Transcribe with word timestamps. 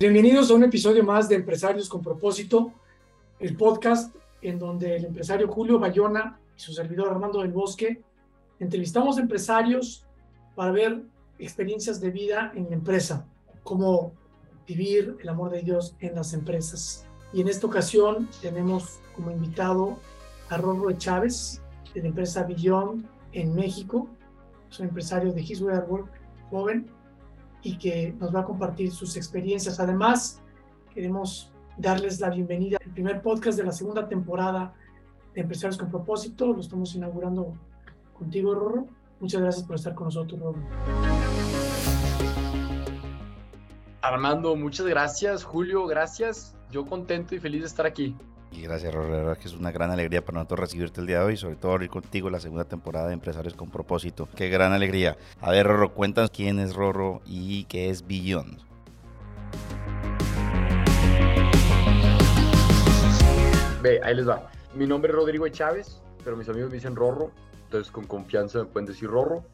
Bienvenidos 0.00 0.50
a 0.50 0.54
un 0.54 0.64
episodio 0.64 1.04
más 1.04 1.28
de 1.28 1.34
Empresarios 1.34 1.86
con 1.86 2.00
Propósito, 2.00 2.72
el 3.38 3.54
podcast 3.54 4.16
en 4.40 4.58
donde 4.58 4.96
el 4.96 5.04
empresario 5.04 5.46
Julio 5.46 5.78
Bayona 5.78 6.40
y 6.56 6.58
su 6.58 6.72
servidor 6.72 7.10
Armando 7.10 7.42
del 7.42 7.52
Bosque 7.52 8.00
entrevistamos 8.58 9.18
empresarios 9.18 10.06
para 10.54 10.72
ver 10.72 11.02
experiencias 11.38 12.00
de 12.00 12.10
vida 12.12 12.50
en 12.54 12.70
la 12.70 12.76
empresa, 12.76 13.26
cómo 13.62 14.14
vivir 14.66 15.18
el 15.20 15.28
amor 15.28 15.50
de 15.50 15.60
Dios 15.60 15.94
en 16.00 16.14
las 16.14 16.32
empresas. 16.32 17.06
Y 17.34 17.42
en 17.42 17.48
esta 17.48 17.66
ocasión 17.66 18.26
tenemos 18.40 19.00
como 19.14 19.30
invitado 19.30 19.98
a 20.48 20.56
Rorro 20.56 20.90
Chávez, 20.92 21.60
de 21.92 22.00
la 22.00 22.08
empresa 22.08 22.44
Beyond 22.44 23.04
en 23.32 23.54
México. 23.54 24.08
Es 24.70 24.80
un 24.80 24.86
empresario 24.86 25.30
de 25.34 25.42
His 25.42 25.60
Work, 25.60 26.10
joven, 26.48 26.90
y 27.62 27.76
que 27.78 28.14
nos 28.18 28.34
va 28.34 28.40
a 28.40 28.44
compartir 28.44 28.90
sus 28.90 29.16
experiencias. 29.16 29.80
Además, 29.80 30.40
queremos 30.94 31.52
darles 31.76 32.20
la 32.20 32.30
bienvenida 32.30 32.78
al 32.84 32.92
primer 32.92 33.22
podcast 33.22 33.58
de 33.58 33.64
la 33.64 33.72
segunda 33.72 34.08
temporada 34.08 34.74
de 35.34 35.42
Empresarios 35.42 35.78
con 35.78 35.90
Propósito. 35.90 36.52
Lo 36.52 36.60
estamos 36.60 36.94
inaugurando 36.94 37.54
contigo, 38.14 38.54
Rorro. 38.54 38.86
Muchas 39.20 39.40
gracias 39.40 39.66
por 39.66 39.76
estar 39.76 39.94
con 39.94 40.06
nosotros, 40.06 40.40
Rorro. 40.40 40.60
Armando, 44.02 44.56
muchas 44.56 44.86
gracias. 44.86 45.44
Julio, 45.44 45.86
gracias. 45.86 46.56
Yo 46.70 46.86
contento 46.86 47.34
y 47.34 47.38
feliz 47.38 47.60
de 47.60 47.66
estar 47.66 47.86
aquí. 47.86 48.16
Y 48.52 48.62
gracias, 48.62 48.92
Rorro. 48.92 49.10
La 49.10 49.16
verdad 49.18 49.38
que 49.38 49.46
es 49.46 49.54
una 49.54 49.70
gran 49.70 49.90
alegría 49.90 50.24
para 50.24 50.38
nosotros 50.38 50.60
recibirte 50.60 51.00
el 51.00 51.06
día 51.06 51.20
de 51.20 51.24
hoy, 51.26 51.36
sobre 51.36 51.56
todo 51.56 51.72
abrir 51.72 51.88
contigo 51.88 52.30
la 52.30 52.40
segunda 52.40 52.64
temporada 52.64 53.06
de 53.06 53.14
Empresarios 53.14 53.54
con 53.54 53.70
Propósito. 53.70 54.28
Qué 54.34 54.48
gran 54.48 54.72
alegría. 54.72 55.16
A 55.40 55.50
ver, 55.50 55.66
Rorro, 55.66 55.94
cuéntanos 55.94 56.30
quién 56.30 56.58
es 56.58 56.74
Rorro 56.74 57.22
y 57.26 57.64
qué 57.64 57.90
es 57.90 58.06
Beyond. 58.06 58.58
Ve, 63.82 64.00
ahí 64.02 64.14
les 64.14 64.28
va. 64.28 64.50
Mi 64.74 64.86
nombre 64.86 65.10
es 65.10 65.16
Rodrigo 65.16 65.48
Chávez, 65.48 66.02
pero 66.24 66.36
mis 66.36 66.48
amigos 66.48 66.70
me 66.70 66.74
dicen 66.74 66.96
Rorro, 66.96 67.30
entonces 67.64 67.90
con 67.90 68.06
confianza 68.06 68.58
me 68.58 68.64
pueden 68.66 68.86
decir 68.86 69.08
Rorro. 69.08 69.44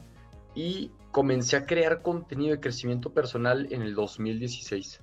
Y 0.55 0.91
comencé 1.12 1.56
a 1.56 1.67
crear 1.67 2.00
contenido 2.00 2.55
de 2.55 2.61
crecimiento 2.61 3.12
personal 3.12 3.69
en 3.70 3.83
el 3.83 3.94
2016. 3.94 5.00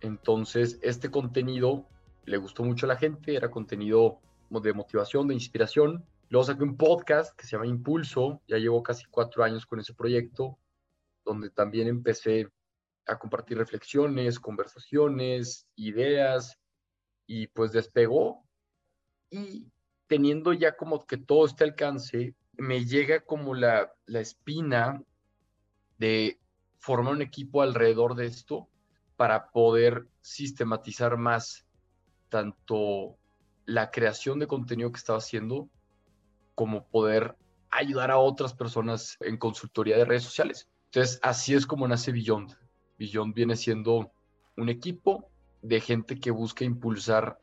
Entonces, 0.00 0.78
este 0.82 1.10
contenido 1.10 1.84
le 2.24 2.36
gustó 2.36 2.62
mucho 2.64 2.86
a 2.86 2.88
la 2.88 2.96
gente, 2.96 3.34
era 3.34 3.50
contenido 3.50 4.20
de 4.50 4.72
motivación, 4.72 5.28
de 5.28 5.34
inspiración. 5.34 6.04
Luego 6.28 6.44
saqué 6.44 6.62
un 6.62 6.76
podcast 6.76 7.36
que 7.36 7.46
se 7.46 7.52
llama 7.52 7.66
Impulso, 7.66 8.40
ya 8.46 8.58
llevo 8.58 8.82
casi 8.82 9.04
cuatro 9.10 9.42
años 9.42 9.66
con 9.66 9.80
ese 9.80 9.94
proyecto, 9.94 10.58
donde 11.24 11.50
también 11.50 11.88
empecé 11.88 12.48
a 13.06 13.18
compartir 13.18 13.58
reflexiones, 13.58 14.38
conversaciones, 14.38 15.66
ideas, 15.76 16.58
y 17.26 17.46
pues 17.48 17.72
despegó. 17.72 18.44
Y 19.30 19.66
teniendo 20.06 20.52
ya 20.52 20.76
como 20.76 21.06
que 21.06 21.16
todo 21.16 21.46
este 21.46 21.64
alcance, 21.64 22.34
me 22.54 22.84
llega 22.84 23.20
como 23.20 23.54
la, 23.54 23.92
la 24.06 24.20
espina 24.20 25.02
de 25.98 26.40
formar 26.78 27.14
un 27.14 27.22
equipo 27.22 27.62
alrededor 27.62 28.14
de 28.16 28.26
esto 28.26 28.68
para 29.16 29.50
poder 29.50 30.08
sistematizar 30.20 31.16
más 31.16 31.66
tanto 32.30 33.16
la 33.66 33.90
creación 33.90 34.38
de 34.38 34.46
contenido 34.46 34.90
que 34.90 34.98
estaba 34.98 35.18
haciendo 35.18 35.68
como 36.54 36.86
poder 36.86 37.36
ayudar 37.70 38.10
a 38.10 38.18
otras 38.18 38.54
personas 38.54 39.16
en 39.20 39.36
consultoría 39.36 39.96
de 39.96 40.04
redes 40.04 40.24
sociales. 40.24 40.68
Entonces, 40.86 41.20
así 41.22 41.54
es 41.54 41.66
como 41.66 41.86
nace 41.86 42.12
Beyond. 42.12 42.56
Beyond 42.98 43.34
viene 43.34 43.56
siendo 43.56 44.10
un 44.56 44.68
equipo 44.68 45.30
de 45.62 45.80
gente 45.80 46.18
que 46.18 46.30
busca 46.30 46.64
impulsar 46.64 47.38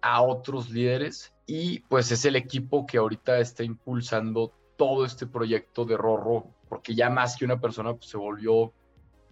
a 0.00 0.22
otros 0.22 0.70
líderes 0.70 1.34
y 1.46 1.80
pues 1.80 2.10
es 2.10 2.24
el 2.24 2.36
equipo 2.36 2.86
que 2.86 2.98
ahorita 2.98 3.38
está 3.38 3.64
impulsando 3.64 4.52
todo 4.76 5.04
este 5.04 5.26
proyecto 5.26 5.84
de 5.84 5.96
Rorro, 5.96 6.54
porque 6.68 6.94
ya 6.94 7.10
más 7.10 7.36
que 7.36 7.44
una 7.44 7.60
persona 7.60 7.94
pues, 7.94 8.10
se 8.10 8.16
volvió 8.16 8.72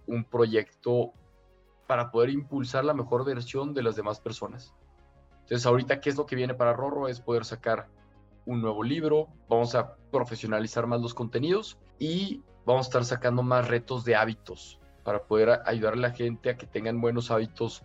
un 0.06 0.24
proyecto 0.24 1.12
para 1.86 2.10
poder 2.10 2.30
impulsar 2.30 2.84
la 2.84 2.94
mejor 2.94 3.24
versión 3.24 3.74
de 3.74 3.82
las 3.82 3.96
demás 3.96 4.20
personas. 4.20 4.74
Entonces, 5.44 5.66
ahorita, 5.66 6.00
¿qué 6.00 6.10
es 6.10 6.16
lo 6.16 6.26
que 6.26 6.36
viene 6.36 6.54
para 6.54 6.72
Rorro? 6.72 7.06
Es 7.06 7.20
poder 7.20 7.44
sacar 7.44 7.88
un 8.46 8.62
nuevo 8.62 8.82
libro, 8.82 9.28
vamos 9.48 9.74
a 9.74 9.96
profesionalizar 10.10 10.86
más 10.86 11.00
los 11.00 11.14
contenidos 11.14 11.78
y 11.98 12.42
vamos 12.64 12.86
a 12.86 12.88
estar 12.88 13.04
sacando 13.04 13.42
más 13.42 13.68
retos 13.68 14.04
de 14.04 14.16
hábitos 14.16 14.80
para 15.02 15.22
poder 15.24 15.60
ayudar 15.66 15.94
a 15.94 15.96
la 15.96 16.10
gente 16.10 16.50
a 16.50 16.56
que 16.56 16.66
tengan 16.66 17.00
buenos 17.00 17.30
hábitos 17.30 17.82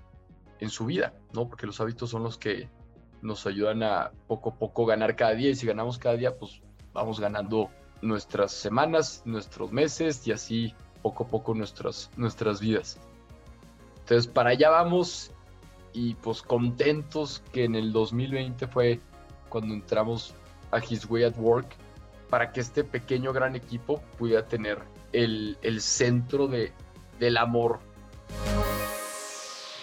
en 0.60 0.70
su 0.70 0.86
vida, 0.86 1.14
¿no? 1.34 1.48
Porque 1.48 1.66
los 1.66 1.80
hábitos 1.82 2.10
son 2.10 2.24
los 2.24 2.38
que 2.38 2.70
nos 3.22 3.46
ayudan 3.46 3.84
a 3.84 4.12
poco 4.28 4.52
a 4.52 4.56
poco 4.56 4.86
ganar 4.86 5.16
cada 5.16 5.34
día 5.34 5.50
y 5.50 5.56
si 5.56 5.68
ganamos 5.68 5.98
cada 5.98 6.16
día, 6.16 6.38
pues 6.38 6.62
vamos 6.94 7.20
ganando 7.20 7.70
nuestras 8.02 8.54
semanas, 8.54 9.22
nuestros 9.26 9.72
meses 9.72 10.26
y 10.28 10.32
así 10.32 10.74
poco 11.02 11.26
a 11.26 11.28
poco 11.28 11.54
nuestras, 11.54 12.10
nuestras 12.16 12.62
vidas. 12.62 13.00
Entonces, 14.00 14.28
para 14.28 14.52
allá 14.52 14.70
vamos 14.70 15.32
y 15.94 16.16
pues 16.16 16.42
contentos 16.42 17.44
que 17.52 17.64
en 17.64 17.76
el 17.76 17.92
2020 17.92 18.68
fue 18.68 19.00
cuando 19.50 19.74
entramos 19.74 20.34
a 20.72 20.80
His 20.80 21.10
Way 21.10 21.24
at 21.24 21.38
Work 21.38 21.76
para 22.30 22.52
que 22.52 22.62
este 22.62 22.84
pequeño 22.84 23.34
gran 23.34 23.56
equipo 23.56 24.02
pudiera 24.18 24.46
tener 24.48 24.80
el, 25.12 25.58
el 25.62 25.82
centro 25.82 26.48
de, 26.48 26.72
del 27.20 27.38
amor. 27.38 27.80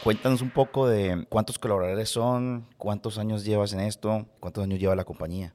Cuéntanos 0.05 0.41
un 0.41 0.51
poco 0.51 0.87
de 0.87 1.27
cuántos 1.29 1.59
colaboradores 1.59 2.09
son, 2.09 2.69
cuántos 2.77 3.19
años 3.19 3.45
llevas 3.45 3.73
en 3.73 3.81
esto, 3.81 4.29
cuántos 4.39 4.63
años 4.63 4.79
lleva 4.79 4.95
la 4.95 5.05
compañía. 5.05 5.53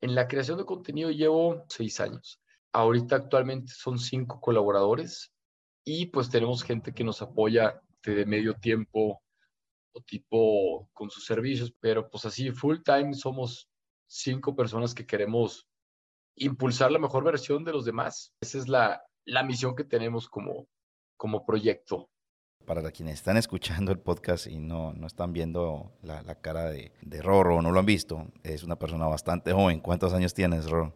En 0.00 0.14
la 0.14 0.28
creación 0.28 0.58
de 0.58 0.64
contenido 0.64 1.10
llevo 1.10 1.64
seis 1.68 1.98
años. 1.98 2.38
Ahorita 2.72 3.16
actualmente 3.16 3.72
son 3.74 3.98
cinco 3.98 4.40
colaboradores 4.40 5.32
y 5.84 6.06
pues 6.06 6.30
tenemos 6.30 6.62
gente 6.62 6.92
que 6.92 7.02
nos 7.02 7.22
apoya 7.22 7.80
de 8.04 8.24
medio 8.24 8.54
tiempo 8.54 9.20
o 9.96 10.02
tipo 10.02 10.90
con 10.92 11.08
sus 11.10 11.24
servicios, 11.24 11.72
pero 11.80 12.08
pues 12.10 12.26
así 12.26 12.50
full 12.50 12.78
time 12.84 13.14
somos 13.14 13.68
cinco 14.06 14.54
personas 14.54 14.94
que 14.94 15.06
queremos 15.06 15.66
impulsar 16.36 16.92
la 16.92 16.98
mejor 16.98 17.24
versión 17.24 17.64
de 17.64 17.72
los 17.72 17.86
demás. 17.86 18.34
Esa 18.40 18.58
es 18.58 18.68
la, 18.68 19.02
la 19.24 19.42
misión 19.42 19.74
que 19.74 19.84
tenemos 19.84 20.28
como, 20.28 20.68
como 21.16 21.46
proyecto. 21.46 22.10
Para 22.66 22.90
quienes 22.90 23.14
están 23.14 23.38
escuchando 23.38 23.90
el 23.90 23.98
podcast 23.98 24.48
y 24.48 24.58
no, 24.58 24.92
no 24.92 25.06
están 25.06 25.32
viendo 25.32 25.92
la, 26.02 26.22
la 26.22 26.34
cara 26.40 26.68
de, 26.68 26.92
de 27.00 27.22
Rorro, 27.22 27.62
no 27.62 27.70
lo 27.70 27.80
han 27.80 27.86
visto, 27.86 28.26
es 28.42 28.64
una 28.64 28.78
persona 28.78 29.06
bastante 29.06 29.52
joven. 29.52 29.80
¿Cuántos 29.80 30.12
años 30.12 30.34
tienes, 30.34 30.68
Rorro? 30.68 30.92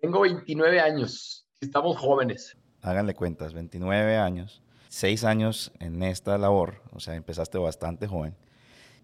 Tengo 0.00 0.20
29 0.20 0.78
años. 0.80 1.48
Estamos 1.60 1.96
jóvenes. 1.96 2.56
Háganle 2.82 3.14
cuentas, 3.14 3.54
29 3.54 4.18
años, 4.18 4.62
6 4.88 5.24
años 5.24 5.72
en 5.80 6.02
esta 6.02 6.38
labor, 6.38 6.82
o 6.92 7.00
sea, 7.00 7.14
empezaste 7.14 7.58
bastante 7.58 8.06
joven. 8.06 8.34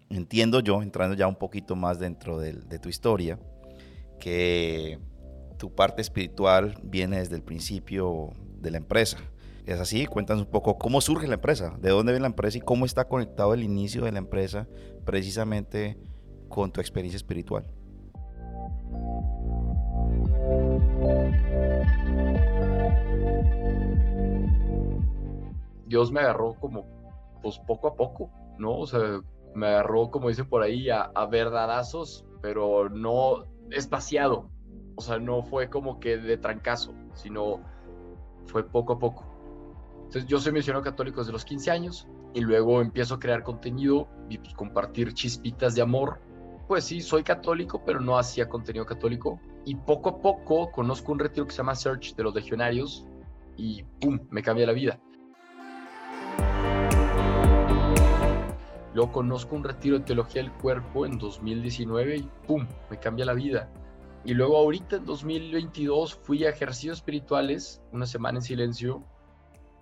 Entiendo 0.09 0.59
yo, 0.59 0.81
entrando 0.81 1.15
ya 1.15 1.27
un 1.27 1.35
poquito 1.35 1.75
más 1.75 1.99
dentro 1.99 2.39
de, 2.39 2.53
de 2.53 2.79
tu 2.79 2.89
historia, 2.89 3.39
que 4.19 4.99
tu 5.57 5.73
parte 5.73 6.01
espiritual 6.01 6.77
viene 6.83 7.19
desde 7.19 7.35
el 7.35 7.43
principio 7.43 8.31
de 8.59 8.71
la 8.71 8.77
empresa. 8.77 9.17
¿Es 9.65 9.79
así? 9.79 10.05
Cuéntanos 10.05 10.43
un 10.43 10.51
poco 10.51 10.77
cómo 10.77 10.99
surge 10.99 11.27
la 11.27 11.35
empresa, 11.35 11.75
de 11.79 11.89
dónde 11.89 12.11
viene 12.11 12.23
la 12.23 12.27
empresa 12.27 12.57
y 12.57 12.61
cómo 12.61 12.85
está 12.85 13.07
conectado 13.07 13.53
el 13.53 13.63
inicio 13.63 14.03
de 14.03 14.11
la 14.11 14.19
empresa 14.19 14.67
precisamente 15.05 15.97
con 16.49 16.71
tu 16.71 16.81
experiencia 16.81 17.17
espiritual. 17.17 17.65
Dios 25.85 26.11
me 26.11 26.21
agarró 26.21 26.55
como, 26.55 26.85
pues 27.41 27.59
poco 27.59 27.87
a 27.87 27.95
poco, 27.95 28.29
¿no? 28.57 28.77
O 28.77 28.87
sea, 28.87 29.21
me 29.55 29.67
agarró, 29.67 30.09
como 30.09 30.29
dicen 30.29 30.47
por 30.47 30.63
ahí, 30.63 30.89
a, 30.89 31.11
a 31.13 31.25
verdadazos, 31.25 32.25
pero 32.41 32.89
no 32.89 33.45
espaciado. 33.71 34.49
O 34.95 35.01
sea, 35.01 35.19
no 35.19 35.43
fue 35.43 35.69
como 35.69 35.99
que 35.99 36.17
de 36.17 36.37
trancazo, 36.37 36.93
sino 37.13 37.59
fue 38.45 38.63
poco 38.63 38.93
a 38.93 38.99
poco. 38.99 39.25
Entonces 40.05 40.25
yo 40.27 40.39
soy 40.39 40.51
misionero 40.53 40.83
católico 40.83 41.21
desde 41.21 41.31
los 41.31 41.45
15 41.45 41.71
años 41.71 42.07
y 42.33 42.41
luego 42.41 42.81
empiezo 42.81 43.15
a 43.15 43.19
crear 43.19 43.43
contenido 43.43 44.07
y 44.29 44.37
pues, 44.37 44.53
compartir 44.53 45.13
chispitas 45.13 45.75
de 45.75 45.81
amor. 45.81 46.19
Pues 46.67 46.83
sí, 46.83 47.01
soy 47.01 47.23
católico, 47.23 47.83
pero 47.85 47.99
no 47.99 48.17
hacía 48.17 48.47
contenido 48.47 48.85
católico. 48.85 49.39
Y 49.65 49.75
poco 49.75 50.09
a 50.09 50.21
poco 50.21 50.71
conozco 50.71 51.11
un 51.11 51.19
retiro 51.19 51.45
que 51.45 51.51
se 51.51 51.57
llama 51.57 51.75
Search 51.75 52.15
de 52.15 52.23
los 52.23 52.35
legionarios 52.35 53.05
y 53.57 53.83
¡pum! 53.99 54.19
me 54.29 54.41
cambia 54.41 54.65
la 54.65 54.73
vida. 54.73 54.99
Luego 58.93 59.11
conozco 59.11 59.55
un 59.55 59.63
retiro 59.63 59.97
de 59.97 60.05
teología 60.05 60.43
del 60.43 60.51
cuerpo 60.53 61.05
en 61.05 61.17
2019 61.17 62.17
y 62.17 62.29
¡pum! 62.45 62.67
me 62.89 62.99
cambia 62.99 63.25
la 63.25 63.33
vida. 63.33 63.69
Y 64.23 64.33
luego 64.33 64.57
ahorita 64.57 64.97
en 64.97 65.05
2022 65.05 66.15
fui 66.15 66.45
a 66.45 66.49
ejercicios 66.49 66.97
espirituales, 66.97 67.81
una 67.91 68.05
semana 68.05 68.37
en 68.37 68.43
silencio, 68.43 69.03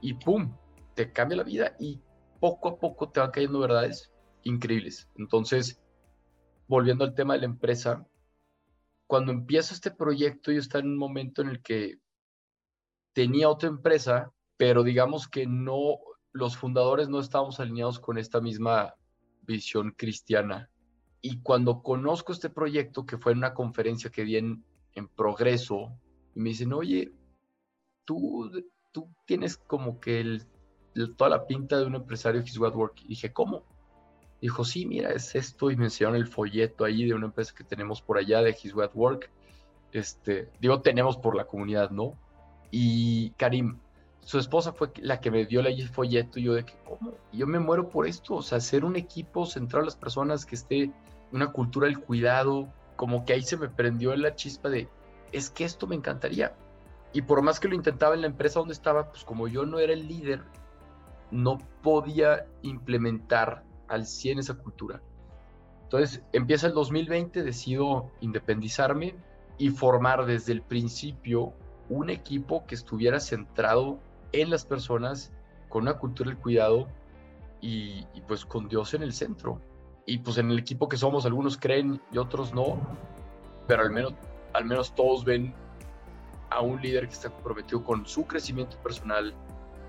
y 0.01 0.13
¡pum! 0.13 0.55
te 0.95 1.11
cambia 1.11 1.37
la 1.37 1.43
vida 1.43 1.75
y 1.79 2.01
poco 2.39 2.69
a 2.69 2.79
poco 2.79 3.09
te 3.09 3.19
van 3.19 3.31
cayendo 3.31 3.59
verdades 3.59 4.11
increíbles. 4.43 5.09
Entonces, 5.15 5.81
volviendo 6.67 7.03
al 7.03 7.13
tema 7.13 7.33
de 7.33 7.41
la 7.41 7.45
empresa, 7.45 8.07
cuando 9.07 9.33
empiezo 9.33 9.73
este 9.73 9.91
proyecto 9.91 10.53
yo 10.53 10.59
estaba 10.59 10.83
en 10.83 10.91
un 10.91 10.97
momento 10.97 11.41
en 11.41 11.49
el 11.49 11.61
que 11.61 11.99
tenía 13.13 13.49
otra 13.49 13.67
empresa, 13.67 14.31
pero 14.55 14.83
digamos 14.83 15.27
que 15.27 15.45
no, 15.45 15.99
los 16.31 16.55
fundadores 16.55 17.09
no 17.09 17.19
estábamos 17.19 17.59
alineados 17.59 17.99
con 17.99 18.17
esta 18.17 18.39
misma 18.39 18.95
visión 19.41 19.91
cristiana. 19.91 20.69
Y 21.21 21.41
cuando 21.41 21.83
conozco 21.83 22.31
este 22.31 22.49
proyecto, 22.49 23.05
que 23.05 23.17
fue 23.17 23.31
en 23.31 23.39
una 23.39 23.53
conferencia 23.53 24.09
que 24.09 24.23
di 24.23 24.37
en, 24.37 24.63
Progreso, 25.15 25.97
y 26.35 26.39
me 26.39 26.49
dicen, 26.49 26.73
oye, 26.73 27.11
tú, 28.05 28.51
tú 28.91 29.09
tienes 29.25 29.57
como 29.57 29.99
que 29.99 30.19
el, 30.19 30.47
toda 31.15 31.29
la 31.29 31.47
pinta 31.47 31.79
de 31.79 31.85
un 31.85 31.95
empresario 31.95 32.41
His 32.41 32.57
Work. 32.57 33.01
Y 33.03 33.09
dije, 33.09 33.31
¿cómo? 33.31 33.63
Dijo, 34.41 34.65
sí, 34.65 34.85
mira, 34.85 35.11
es 35.11 35.35
esto, 35.35 35.71
y 35.71 35.75
me 35.75 35.85
enseñaron 35.85 36.17
el 36.17 36.27
folleto 36.27 36.83
ahí 36.83 37.05
de 37.05 37.13
una 37.13 37.27
empresa 37.27 37.53
que 37.55 37.63
tenemos 37.63 38.01
por 38.01 38.17
allá 38.17 38.41
de 38.41 38.57
His 38.61 38.73
Work. 38.73 39.29
Este, 39.91 40.49
digo, 40.59 40.81
tenemos 40.81 41.17
por 41.17 41.35
la 41.35 41.45
comunidad, 41.45 41.91
¿no? 41.91 42.17
Y 42.71 43.31
Karim, 43.31 43.79
su 44.23 44.37
esposa 44.37 44.71
fue 44.71 44.91
la 45.01 45.19
que 45.19 45.31
me 45.31 45.45
dio 45.45 45.61
el 45.61 45.89
folleto 45.89 46.39
y 46.39 46.43
yo 46.43 46.53
de 46.53 46.63
que, 46.63 46.75
¿cómo? 46.85 47.13
yo 47.31 47.47
me 47.47 47.59
muero 47.59 47.89
por 47.89 48.07
esto, 48.07 48.35
o 48.35 48.41
sea, 48.41 48.59
hacer 48.59 48.85
un 48.85 48.95
equipo 48.95 49.45
centrado 49.45 49.83
a 49.83 49.85
las 49.85 49.95
personas 49.95 50.45
que 50.45 50.55
esté 50.55 50.91
una 51.31 51.51
cultura 51.51 51.87
del 51.87 51.99
cuidado, 51.99 52.71
como 52.95 53.25
que 53.25 53.33
ahí 53.33 53.41
se 53.41 53.57
me 53.57 53.69
prendió 53.69 54.15
la 54.15 54.35
chispa 54.35 54.69
de, 54.69 54.87
es 55.31 55.49
que 55.49 55.63
esto 55.63 55.87
me 55.87 55.95
encantaría. 55.95 56.55
Y 57.13 57.23
por 57.23 57.41
más 57.41 57.59
que 57.59 57.67
lo 57.67 57.75
intentaba 57.75 58.15
en 58.15 58.21
la 58.21 58.27
empresa 58.27 58.59
donde 58.59 58.73
estaba, 58.73 59.09
pues 59.09 59.23
como 59.23 59.47
yo 59.47 59.65
no 59.65 59.79
era 59.79 59.93
el 59.93 60.07
líder, 60.07 60.43
no 61.31 61.57
podía 61.81 62.45
implementar 62.61 63.63
al 63.87 64.05
100 64.05 64.39
esa 64.39 64.53
cultura. 64.53 65.01
Entonces 65.83 66.23
empieza 66.31 66.67
el 66.67 66.73
2020, 66.73 67.43
decido 67.43 68.11
independizarme 68.21 69.15
y 69.57 69.69
formar 69.69 70.25
desde 70.25 70.53
el 70.53 70.61
principio 70.61 71.53
un 71.89 72.09
equipo 72.09 72.65
que 72.65 72.75
estuviera 72.75 73.19
centrado 73.19 73.99
en 74.33 74.49
las 74.49 74.65
personas, 74.65 75.31
con 75.69 75.83
una 75.83 75.97
cultura 75.97 76.29
del 76.29 76.39
cuidado 76.39 76.87
y, 77.61 78.05
pues 78.27 78.45
con 78.45 78.67
Dios 78.67 78.93
en 78.93 79.03
el 79.03 79.13
centro. 79.13 79.61
Y 80.05 80.19
pues 80.19 80.37
en 80.37 80.49
el 80.51 80.59
equipo 80.59 80.89
que 80.89 80.97
somos, 80.97 81.25
algunos 81.25 81.57
creen 81.57 82.01
y 82.11 82.17
otros 82.17 82.53
no, 82.53 82.79
pero 83.67 83.83
al 83.83 83.91
menos, 83.91 84.13
al 84.53 84.65
menos 84.65 84.93
todos 84.95 85.23
ven 85.23 85.53
a 86.49 86.61
un 86.61 86.81
líder 86.81 87.07
que 87.07 87.13
está 87.13 87.29
comprometido 87.29 87.83
con 87.83 88.05
su 88.05 88.25
crecimiento 88.25 88.77
personal, 88.77 89.33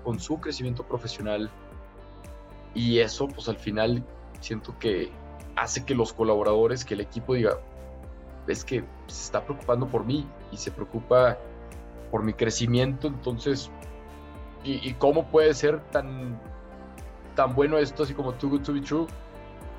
con 0.03 0.19
su 0.19 0.39
crecimiento 0.39 0.83
profesional. 0.83 1.49
Y 2.73 2.99
eso 2.99 3.27
pues 3.27 3.49
al 3.49 3.57
final 3.57 4.03
siento 4.39 4.77
que 4.79 5.11
hace 5.55 5.85
que 5.85 5.95
los 5.95 6.13
colaboradores, 6.13 6.85
que 6.85 6.93
el 6.93 7.01
equipo 7.01 7.33
diga, 7.33 7.57
es 8.47 8.63
que 8.63 8.83
se 9.07 9.23
está 9.23 9.43
preocupando 9.43 9.87
por 9.87 10.05
mí 10.05 10.27
y 10.51 10.57
se 10.57 10.71
preocupa 10.71 11.37
por 12.11 12.23
mi 12.23 12.33
crecimiento, 12.33 13.07
entonces 13.07 13.71
y, 14.63 14.93
cómo 14.93 15.25
puede 15.27 15.53
ser 15.53 15.81
tan, 15.91 16.39
tan 17.35 17.53
bueno 17.53 17.77
esto, 17.77 18.03
así 18.03 18.13
como 18.13 18.33
too 18.33 18.49
good 18.49 18.61
to 18.61 18.73
be 18.73 18.81
true, 18.81 19.07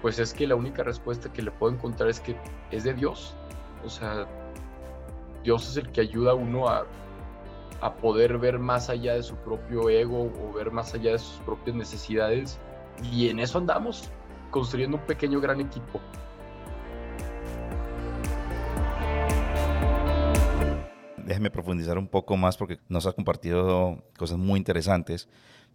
pues 0.02 0.18
es 0.18 0.34
que 0.34 0.46
la 0.46 0.54
única 0.54 0.82
respuesta 0.82 1.32
que 1.32 1.42
le 1.42 1.50
puedo 1.50 1.72
encontrar 1.72 2.10
es 2.10 2.20
que 2.20 2.36
es 2.70 2.84
de 2.84 2.92
Dios. 2.92 3.34
O 3.84 3.88
sea, 3.88 4.26
Dios 5.42 5.68
es 5.68 5.76
el 5.78 5.90
que 5.90 6.02
ayuda 6.02 6.32
a 6.32 6.34
uno 6.34 6.68
a, 6.68 6.86
a 7.80 7.94
poder 7.94 8.38
ver 8.38 8.58
más 8.58 8.90
allá 8.90 9.14
de 9.14 9.22
su 9.22 9.36
propio 9.36 9.88
ego 9.88 10.30
o 10.42 10.52
ver 10.52 10.70
más 10.70 10.94
allá 10.94 11.12
de 11.12 11.18
sus 11.18 11.38
propias 11.44 11.76
necesidades. 11.76 12.58
Y 13.02 13.28
en 13.28 13.38
eso 13.38 13.58
andamos, 13.58 14.10
construyendo 14.50 14.98
un 14.98 15.02
pequeño 15.04 15.40
gran 15.40 15.60
equipo. 15.60 16.00
Déjeme 21.34 21.50
profundizar 21.50 21.98
un 21.98 22.06
poco 22.06 22.36
más 22.36 22.56
porque 22.56 22.78
nos 22.88 23.06
has 23.06 23.14
compartido 23.14 24.04
cosas 24.16 24.38
muy 24.38 24.56
interesantes, 24.56 25.28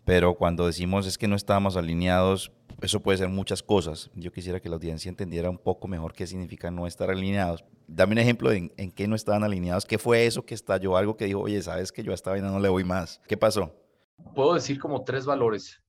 pero 0.05 0.35
cuando 0.35 0.65
decimos 0.65 1.05
es 1.05 1.17
que 1.17 1.27
no 1.27 1.35
estábamos 1.35 1.75
alineados, 1.75 2.53
eso 2.81 3.01
puede 3.01 3.17
ser 3.17 3.27
muchas 3.27 3.61
cosas. 3.61 4.09
Yo 4.15 4.31
quisiera 4.31 4.61
que 4.61 4.69
la 4.69 4.75
audiencia 4.75 5.09
entendiera 5.09 5.49
un 5.49 5.57
poco 5.57 5.89
mejor 5.89 6.13
qué 6.13 6.25
significa 6.27 6.71
no 6.71 6.87
estar 6.87 7.09
alineados. 7.09 7.65
Dame 7.87 8.13
un 8.13 8.19
ejemplo 8.19 8.51
de 8.51 8.71
en, 8.77 8.91
qué 8.93 9.05
no 9.09 9.17
estaban 9.17 9.43
alineados, 9.43 9.85
qué 9.85 9.97
fue 9.97 10.25
eso 10.25 10.45
que 10.45 10.53
estalló, 10.53 10.95
algo 10.95 11.17
que 11.17 11.25
dijo, 11.25 11.41
oye, 11.41 11.61
sabes 11.61 11.91
que 11.91 12.03
yo 12.03 12.13
a 12.13 12.15
esta 12.15 12.31
vaina 12.31 12.49
no 12.49 12.61
le 12.61 12.69
voy 12.69 12.85
más. 12.85 13.21
¿Qué 13.27 13.35
pasó? 13.35 13.75
Puedo 14.33 14.53
decir 14.53 14.79
como 14.79 15.03
tres 15.03 15.25
valores. 15.25 15.83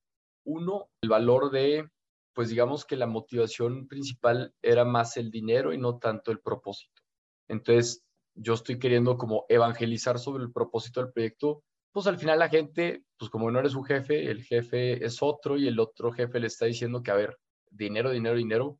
Uno, 0.44 0.88
el 1.00 1.10
valor 1.10 1.52
de, 1.52 1.88
pues 2.34 2.48
digamos 2.48 2.84
que 2.84 2.96
la 2.96 3.06
motivación 3.06 3.86
principal 3.86 4.52
era 4.62 4.84
más 4.84 5.16
el 5.16 5.30
dinero 5.30 5.72
y 5.72 5.78
no 5.78 5.98
tanto 5.98 6.32
el 6.32 6.40
propósito. 6.40 7.02
Entonces, 7.46 8.04
yo 8.34 8.54
estoy 8.54 8.78
queriendo 8.78 9.16
como 9.16 9.44
evangelizar 9.48 10.18
sobre 10.18 10.44
el 10.44 10.52
propósito 10.52 11.00
del 11.00 11.12
proyecto, 11.12 11.62
pues 11.92 12.06
al 12.06 12.18
final 12.18 12.38
la 12.38 12.48
gente, 12.48 13.04
pues 13.18 13.30
como 13.30 13.50
no 13.50 13.58
eres 13.58 13.74
un 13.74 13.84
jefe, 13.84 14.30
el 14.30 14.44
jefe 14.44 15.04
es 15.04 15.22
otro 15.22 15.56
y 15.56 15.66
el 15.66 15.80
otro 15.80 16.12
jefe 16.12 16.38
le 16.38 16.46
está 16.46 16.66
diciendo 16.66 17.02
que, 17.02 17.10
a 17.10 17.16
ver, 17.16 17.38
dinero, 17.70 18.10
dinero, 18.10 18.36
dinero, 18.36 18.78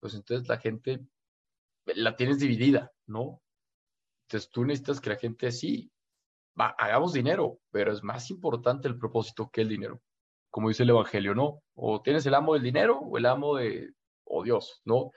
pues 0.00 0.14
entonces 0.14 0.48
la 0.48 0.58
gente 0.58 1.00
la 1.86 2.16
tienes 2.16 2.38
dividida, 2.38 2.92
¿no? 3.06 3.42
Entonces 4.26 4.50
tú 4.50 4.64
necesitas 4.64 5.00
que 5.00 5.10
la 5.10 5.16
gente 5.16 5.50
sí, 5.52 5.90
va, 6.58 6.74
hagamos 6.78 7.12
dinero, 7.12 7.60
pero 7.70 7.92
es 7.92 8.02
más 8.02 8.30
importante 8.30 8.88
el 8.88 8.98
propósito 8.98 9.50
que 9.50 9.62
el 9.62 9.68
dinero, 9.68 10.00
como 10.50 10.68
dice 10.68 10.82
el 10.82 10.90
Evangelio, 10.90 11.34
¿no? 11.34 11.62
O 11.74 12.02
tienes 12.02 12.24
el 12.26 12.34
amo 12.34 12.54
del 12.54 12.62
dinero 12.62 12.98
o 12.98 13.18
el 13.18 13.26
amo 13.26 13.56
de, 13.56 13.90
o 14.24 14.42
Dios, 14.42 14.80
¿no? 14.84 15.10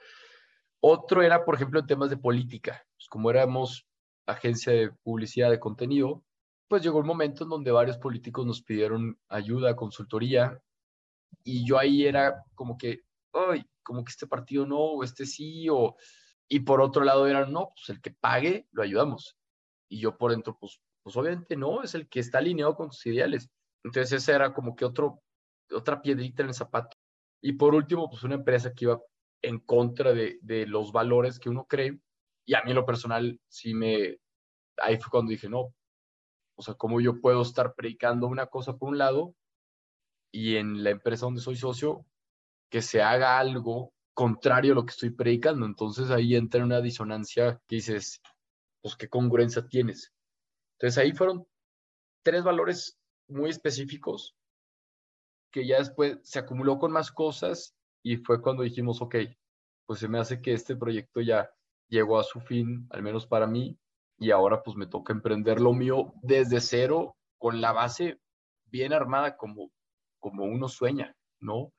Otro 0.80 1.22
era, 1.22 1.44
por 1.44 1.54
ejemplo, 1.54 1.80
en 1.80 1.86
temas 1.86 2.10
de 2.10 2.16
política. 2.16 2.84
Pues 3.02 3.08
como 3.08 3.30
éramos 3.30 3.84
agencia 4.26 4.72
de 4.72 4.92
publicidad 5.02 5.50
de 5.50 5.58
contenido, 5.58 6.22
pues 6.68 6.84
llegó 6.84 7.00
el 7.00 7.04
momento 7.04 7.42
en 7.42 7.50
donde 7.50 7.72
varios 7.72 7.98
políticos 7.98 8.46
nos 8.46 8.62
pidieron 8.62 9.18
ayuda, 9.28 9.74
consultoría, 9.74 10.62
y 11.42 11.66
yo 11.66 11.78
ahí 11.78 12.06
era 12.06 12.44
como 12.54 12.78
que, 12.78 13.00
ay, 13.32 13.64
como 13.82 14.04
que 14.04 14.10
este 14.10 14.28
partido 14.28 14.66
no, 14.66 14.78
o 14.78 15.02
este 15.02 15.26
sí. 15.26 15.66
Y 16.48 16.60
por 16.60 16.80
otro 16.80 17.02
lado 17.02 17.26
era, 17.26 17.44
no, 17.44 17.70
pues 17.74 17.88
el 17.88 18.00
que 18.00 18.12
pague, 18.12 18.68
lo 18.70 18.84
ayudamos. 18.84 19.36
Y 19.88 19.98
yo 19.98 20.16
por 20.16 20.30
dentro, 20.30 20.56
pues, 20.60 20.80
pues 21.02 21.16
obviamente 21.16 21.56
no, 21.56 21.82
es 21.82 21.96
el 21.96 22.08
que 22.08 22.20
está 22.20 22.38
alineado 22.38 22.76
con 22.76 22.90
tus 22.90 23.04
ideales. 23.06 23.50
Entonces 23.82 24.12
esa 24.12 24.36
era 24.36 24.54
como 24.54 24.76
que 24.76 24.84
otro, 24.84 25.20
otra 25.72 26.00
piedrita 26.00 26.44
en 26.44 26.50
el 26.50 26.54
zapato. 26.54 26.96
Y 27.42 27.54
por 27.54 27.74
último, 27.74 28.08
pues 28.08 28.22
una 28.22 28.36
empresa 28.36 28.72
que 28.72 28.84
iba 28.84 29.00
en 29.42 29.58
contra 29.58 30.12
de, 30.12 30.38
de, 30.42 30.66
los 30.66 30.92
valores 30.92 31.40
que 31.40 31.48
uno 31.50 31.66
cree. 31.66 31.98
Y 32.44 32.54
a 32.54 32.62
mí 32.62 32.72
lo 32.72 32.86
personal 32.86 33.40
sí 33.48 33.74
me... 33.74 34.18
Ahí 34.78 34.96
fue 34.96 35.10
cuando 35.10 35.30
dije, 35.30 35.48
no, 35.48 35.74
o 36.56 36.62
sea, 36.62 36.74
¿cómo 36.74 37.00
yo 37.00 37.20
puedo 37.20 37.42
estar 37.42 37.74
predicando 37.74 38.26
una 38.26 38.46
cosa 38.46 38.76
por 38.76 38.90
un 38.90 38.98
lado 38.98 39.34
y 40.32 40.56
en 40.56 40.82
la 40.82 40.90
empresa 40.90 41.26
donde 41.26 41.40
soy 41.40 41.56
socio 41.56 42.06
que 42.70 42.82
se 42.82 43.02
haga 43.02 43.38
algo 43.38 43.92
contrario 44.14 44.72
a 44.72 44.74
lo 44.76 44.84
que 44.84 44.90
estoy 44.90 45.10
predicando? 45.10 45.66
Entonces 45.66 46.10
ahí 46.10 46.36
entra 46.36 46.64
una 46.64 46.80
disonancia 46.80 47.60
que 47.66 47.76
dices, 47.76 48.20
pues 48.80 48.96
qué 48.96 49.08
congruencia 49.08 49.66
tienes. 49.66 50.12
Entonces 50.78 50.98
ahí 50.98 51.12
fueron 51.12 51.46
tres 52.22 52.42
valores 52.44 52.98
muy 53.28 53.50
específicos 53.50 54.36
que 55.50 55.66
ya 55.66 55.78
después 55.78 56.18
se 56.22 56.38
acumuló 56.38 56.78
con 56.78 56.92
más 56.92 57.12
cosas 57.12 57.76
y 58.02 58.16
fue 58.16 58.40
cuando 58.40 58.62
dijimos, 58.62 59.00
ok, 59.02 59.16
pues 59.86 60.00
se 60.00 60.08
me 60.08 60.18
hace 60.18 60.40
que 60.40 60.54
este 60.54 60.76
proyecto 60.76 61.20
ya 61.20 61.50
llegó 61.92 62.18
a 62.18 62.24
su 62.24 62.40
fin, 62.40 62.86
al 62.90 63.02
menos 63.02 63.26
para 63.26 63.46
mí, 63.46 63.76
y 64.18 64.30
ahora 64.30 64.62
pues 64.62 64.76
me 64.76 64.86
toca 64.86 65.12
emprender 65.12 65.60
lo 65.60 65.74
mío 65.74 66.14
desde 66.22 66.60
cero, 66.60 67.14
con 67.36 67.60
la 67.60 67.72
base 67.72 68.18
bien 68.66 68.94
armada 68.94 69.36
como, 69.36 69.70
como 70.18 70.44
uno 70.44 70.68
sueña, 70.68 71.14
¿no? 71.38 71.70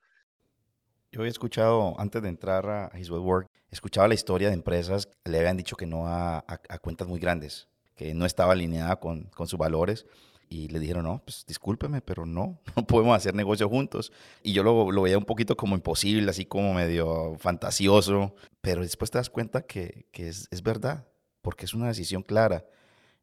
Yo 1.10 1.20
había 1.20 1.30
escuchado, 1.30 1.98
antes 1.98 2.22
de 2.22 2.28
entrar 2.28 2.68
a 2.68 2.90
His 2.96 3.10
Work, 3.10 3.48
escuchaba 3.70 4.06
la 4.06 4.14
historia 4.14 4.48
de 4.48 4.54
empresas 4.54 5.06
que 5.06 5.30
le 5.30 5.38
habían 5.38 5.56
dicho 5.56 5.76
que 5.76 5.86
no 5.86 6.06
a, 6.06 6.44
cuentas 6.80 7.08
muy 7.08 7.18
grandes, 7.18 7.68
que 7.96 8.14
no 8.14 8.24
estaba 8.24 8.52
alineada 8.52 8.96
con, 8.96 9.24
con 9.30 9.48
sus 9.48 9.58
valores 9.58 10.06
y 10.48 10.68
le 10.68 10.78
dijeron, 10.78 11.04
no, 11.04 11.22
pues 11.24 11.44
discúlpeme, 11.46 12.00
pero 12.00 12.26
no, 12.26 12.60
no 12.76 12.86
podemos 12.86 13.16
hacer 13.16 13.34
negocio 13.34 13.68
juntos. 13.68 14.12
Y 14.42 14.52
yo 14.52 14.62
lo, 14.62 14.90
lo, 14.90 15.02
veía 15.02 15.18
un 15.18 15.24
poquito 15.24 15.56
como 15.56 15.74
imposible, 15.74 16.30
así 16.30 16.44
como 16.44 16.74
medio 16.74 17.36
fantasioso, 17.38 18.34
pero 18.60 18.82
después 18.82 19.10
te 19.10 19.18
das 19.18 19.30
cuenta 19.30 19.62
que, 19.62 20.06
que 20.12 20.28
es, 20.28 20.48
es, 20.50 20.62
verdad, 20.62 21.06
porque 21.42 21.64
es 21.64 21.74
una 21.74 21.88
decisión 21.88 22.22
clara, 22.22 22.66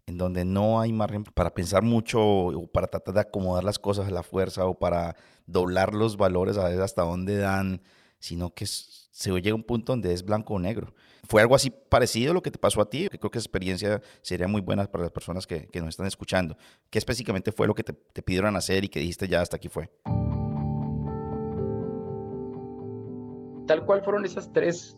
en 0.05 0.17
donde 0.17 0.45
no 0.45 0.81
hay 0.81 0.91
margen 0.91 1.23
para 1.23 1.53
pensar 1.53 1.83
mucho 1.83 2.19
o 2.21 2.67
para 2.67 2.87
tratar 2.87 3.13
de 3.13 3.21
acomodar 3.21 3.63
las 3.63 3.79
cosas 3.79 4.07
a 4.07 4.11
la 4.11 4.23
fuerza 4.23 4.65
o 4.65 4.77
para 4.77 5.15
doblar 5.45 5.93
los 5.93 6.17
valores 6.17 6.57
a 6.57 6.67
ver 6.67 6.81
hasta 6.81 7.03
dónde 7.03 7.37
dan, 7.37 7.81
sino 8.19 8.53
que 8.53 8.65
se 8.65 9.31
llega 9.31 9.51
a 9.51 9.55
un 9.55 9.63
punto 9.63 9.93
donde 9.93 10.13
es 10.13 10.23
blanco 10.23 10.55
o 10.55 10.59
negro. 10.59 10.93
¿Fue 11.23 11.41
algo 11.41 11.55
así 11.55 11.69
parecido 11.69 12.31
a 12.31 12.33
lo 12.33 12.41
que 12.41 12.51
te 12.51 12.59
pasó 12.59 12.81
a 12.81 12.89
ti? 12.89 13.07
Creo 13.07 13.31
que 13.31 13.37
esa 13.37 13.45
experiencia 13.45 14.01
sería 14.21 14.47
muy 14.47 14.61
buena 14.61 14.85
para 14.85 15.03
las 15.03 15.11
personas 15.11 15.47
que, 15.47 15.67
que 15.67 15.79
nos 15.79 15.89
están 15.89 16.07
escuchando. 16.07 16.57
¿Qué 16.89 16.97
específicamente 16.97 17.51
fue 17.51 17.67
lo 17.67 17.75
que 17.75 17.83
te, 17.83 17.93
te 17.93 18.21
pidieron 18.21 18.55
hacer 18.55 18.83
y 18.83 18.89
que 18.89 18.99
dijiste 18.99 19.27
ya 19.27 19.41
hasta 19.41 19.57
aquí 19.57 19.69
fue? 19.69 19.89
Tal 23.67 23.85
cual 23.85 24.03
fueron 24.03 24.25
esas 24.25 24.51
tres, 24.51 24.97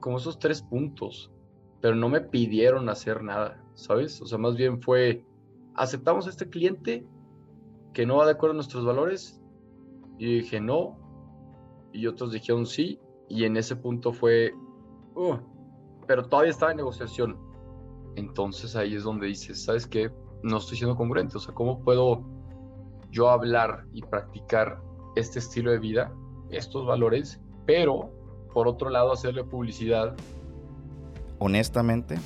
como 0.00 0.16
esos 0.16 0.38
tres 0.38 0.62
puntos, 0.62 1.30
pero 1.80 1.94
no 1.94 2.08
me 2.08 2.20
pidieron 2.20 2.88
hacer 2.88 3.22
nada, 3.22 3.62
¿sabes? 3.74 4.20
O 4.20 4.26
sea, 4.26 4.38
más 4.38 4.56
bien 4.56 4.82
fue, 4.82 5.24
aceptamos 5.74 6.26
a 6.26 6.30
este 6.30 6.48
cliente 6.48 7.06
que 7.92 8.06
no 8.06 8.16
va 8.16 8.26
de 8.26 8.32
acuerdo 8.32 8.52
a 8.52 8.56
nuestros 8.56 8.84
valores, 8.84 9.40
y 10.18 10.40
dije 10.40 10.60
no, 10.60 10.98
y 11.92 12.06
otros 12.06 12.32
dijeron 12.32 12.66
sí, 12.66 12.98
y 13.28 13.44
en 13.44 13.56
ese 13.56 13.76
punto 13.76 14.12
fue, 14.12 14.52
uh, 15.14 15.36
pero 16.08 16.26
todavía 16.26 16.50
estaba 16.50 16.72
en 16.72 16.78
negociación. 16.78 17.38
Entonces 18.16 18.74
ahí 18.74 18.96
es 18.96 19.04
donde 19.04 19.28
dices, 19.28 19.62
¿sabes 19.62 19.86
qué? 19.86 20.10
No 20.42 20.56
estoy 20.56 20.78
siendo 20.78 20.96
congruente, 20.96 21.36
o 21.36 21.40
sea, 21.40 21.54
¿cómo 21.54 21.80
puedo 21.80 22.24
yo 23.10 23.30
hablar 23.30 23.84
y 23.92 24.02
practicar 24.02 24.80
este 25.14 25.38
estilo 25.38 25.70
de 25.70 25.78
vida, 25.78 26.12
estos 26.50 26.86
valores, 26.86 27.40
pero 27.66 28.10
por 28.52 28.66
otro 28.66 28.90
lado 28.90 29.12
hacerle 29.12 29.44
publicidad? 29.44 30.16
Honestamente, 31.38 32.16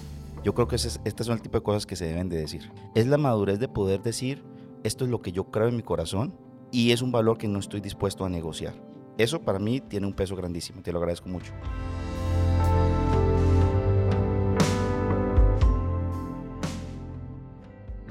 yo 0.44 0.54
creo 0.54 0.68
que 0.68 0.76
este 0.76 1.24
son 1.24 1.34
el 1.34 1.42
tipo 1.42 1.58
de 1.58 1.64
cosas 1.64 1.84
que 1.84 1.96
se 1.96 2.06
deben 2.06 2.28
de 2.28 2.38
decir. 2.38 2.70
Es 2.94 3.06
la 3.06 3.18
madurez 3.18 3.58
de 3.58 3.68
poder 3.68 4.00
decir, 4.02 4.42
esto 4.84 5.04
es 5.04 5.10
lo 5.10 5.20
que 5.20 5.32
yo 5.32 5.50
creo 5.50 5.68
en 5.68 5.76
mi 5.76 5.82
corazón 5.82 6.34
y 6.70 6.92
es 6.92 7.02
un 7.02 7.12
valor 7.12 7.36
que 7.36 7.48
no 7.48 7.58
estoy 7.58 7.80
dispuesto 7.80 8.24
a 8.24 8.28
negociar. 8.28 8.74
Eso 9.18 9.42
para 9.42 9.58
mí 9.58 9.80
tiene 9.80 10.06
un 10.06 10.14
peso 10.14 10.36
grandísimo, 10.36 10.82
te 10.82 10.92
lo 10.92 10.98
agradezco 10.98 11.28
mucho. 11.28 11.52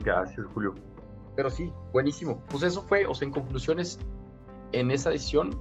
Gracias, 0.03 0.46
Julio. 0.53 0.74
Pero 1.36 1.50
sí, 1.50 1.72
buenísimo. 1.93 2.43
Pues 2.50 2.63
eso 2.63 2.81
fue, 2.84 3.05
o 3.05 3.13
sea, 3.13 3.27
en 3.27 3.34
conclusiones, 3.34 4.00
en 4.72 4.91
esa 4.91 5.10
decisión 5.10 5.60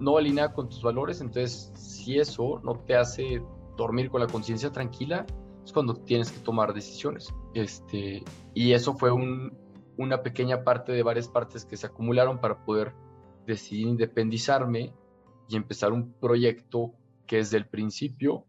no 0.00 0.16
alinea 0.16 0.52
con 0.52 0.68
tus 0.68 0.82
valores, 0.82 1.20
entonces 1.20 1.72
si 1.74 2.18
eso 2.18 2.60
no 2.62 2.74
te 2.74 2.96
hace 2.96 3.42
dormir 3.76 4.10
con 4.10 4.20
la 4.20 4.26
conciencia 4.26 4.70
tranquila, 4.70 5.26
es 5.64 5.72
cuando 5.72 5.94
tienes 5.94 6.30
que 6.30 6.40
tomar 6.40 6.72
decisiones. 6.72 7.34
Este, 7.54 8.22
y 8.54 8.72
eso 8.72 8.94
fue 8.94 9.10
un, 9.10 9.56
una 9.96 10.22
pequeña 10.22 10.64
parte 10.64 10.92
de 10.92 11.02
varias 11.02 11.28
partes 11.28 11.64
que 11.64 11.76
se 11.76 11.86
acumularon 11.86 12.40
para 12.40 12.64
poder 12.64 12.94
decidir 13.46 13.88
independizarme 13.88 14.94
y 15.48 15.56
empezar 15.56 15.92
un 15.92 16.12
proyecto 16.12 16.92
que 17.26 17.36
desde 17.36 17.56
el 17.56 17.66
principio 17.66 18.44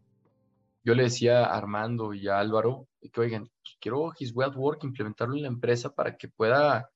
yo 0.83 0.93
le 0.95 1.03
decía 1.03 1.45
a 1.45 1.57
Armando 1.57 2.13
y 2.13 2.27
a 2.27 2.39
Álvaro 2.39 2.87
que, 3.11 3.21
oigan, 3.21 3.49
quiero 3.79 4.11
His 4.17 4.35
Way 4.35 4.49
at 4.49 4.55
Work 4.55 4.83
implementarlo 4.83 5.35
en 5.35 5.43
la 5.43 5.47
empresa 5.47 5.93
para 5.93 6.17
que 6.17 6.27
pueda, 6.27 6.91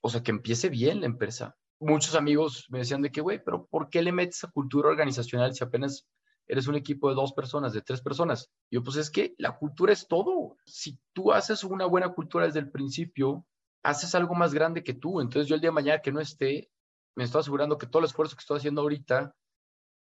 o 0.00 0.08
sea, 0.08 0.22
que 0.22 0.30
empiece 0.30 0.68
bien 0.68 1.00
la 1.00 1.06
empresa. 1.06 1.56
Muchos 1.78 2.14
amigos 2.14 2.66
me 2.70 2.78
decían 2.78 3.02
de 3.02 3.10
que, 3.10 3.20
güey, 3.20 3.42
pero 3.42 3.66
¿por 3.66 3.90
qué 3.90 4.02
le 4.02 4.12
metes 4.12 4.44
a 4.44 4.50
cultura 4.50 4.88
organizacional 4.88 5.54
si 5.54 5.62
apenas 5.62 6.06
eres 6.46 6.66
un 6.66 6.74
equipo 6.74 7.08
de 7.08 7.14
dos 7.14 7.32
personas, 7.32 7.72
de 7.72 7.82
tres 7.82 8.00
personas? 8.00 8.50
Yo, 8.70 8.82
pues 8.82 8.96
es 8.96 9.10
que 9.10 9.34
la 9.38 9.56
cultura 9.56 9.92
es 9.92 10.06
todo. 10.08 10.56
Si 10.64 10.98
tú 11.12 11.32
haces 11.32 11.64
una 11.64 11.86
buena 11.86 12.08
cultura 12.10 12.46
desde 12.46 12.60
el 12.60 12.70
principio, 12.70 13.44
haces 13.82 14.14
algo 14.14 14.34
más 14.34 14.52
grande 14.52 14.82
que 14.82 14.94
tú. 14.94 15.20
Entonces 15.20 15.48
yo 15.48 15.54
el 15.54 15.60
día 15.60 15.70
de 15.70 15.74
mañana 15.74 16.02
que 16.02 16.12
no 16.12 16.20
esté, 16.20 16.70
me 17.14 17.24
estoy 17.24 17.40
asegurando 17.40 17.78
que 17.78 17.86
todo 17.86 18.00
el 18.00 18.06
esfuerzo 18.06 18.36
que 18.36 18.40
estoy 18.40 18.58
haciendo 18.58 18.82
ahorita 18.82 19.34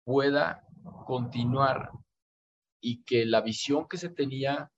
pueda 0.05 0.65
continuar 1.07 1.91
y 2.81 3.03
que 3.05 3.27
la 3.27 3.41
visión 3.41 3.87
que 3.89 3.97
se 3.97 4.09
tenía 4.09 4.71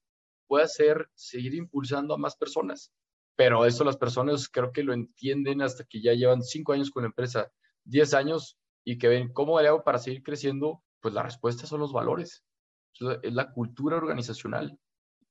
pueda 0.53 0.67
ser 0.67 1.09
seguir 1.15 1.55
impulsando 1.55 2.13
a 2.13 2.19
más 2.19 2.35
personas. 2.35 2.93
Pero 3.35 3.65
eso 3.65 3.83
las 3.83 3.97
personas 3.97 4.47
creo 4.47 4.71
que 4.71 4.83
lo 4.83 4.93
entienden 4.93 5.63
hasta 5.63 5.83
que 5.83 5.99
ya 5.99 6.13
llevan 6.13 6.43
cinco 6.43 6.73
años 6.73 6.91
con 6.91 7.01
la 7.01 7.07
empresa, 7.07 7.51
diez 7.83 8.13
años 8.13 8.59
y 8.83 8.99
que 8.99 9.07
ven 9.07 9.33
cómo 9.33 9.59
le 9.59 9.69
hago 9.69 9.83
para 9.83 9.97
seguir 9.97 10.21
creciendo. 10.21 10.83
Pues 11.01 11.15
la 11.15 11.23
respuesta 11.23 11.65
son 11.65 11.79
los 11.79 11.91
valores, 11.91 12.45
es 13.23 13.33
la 13.33 13.51
cultura 13.51 13.97
organizacional. 13.97 14.77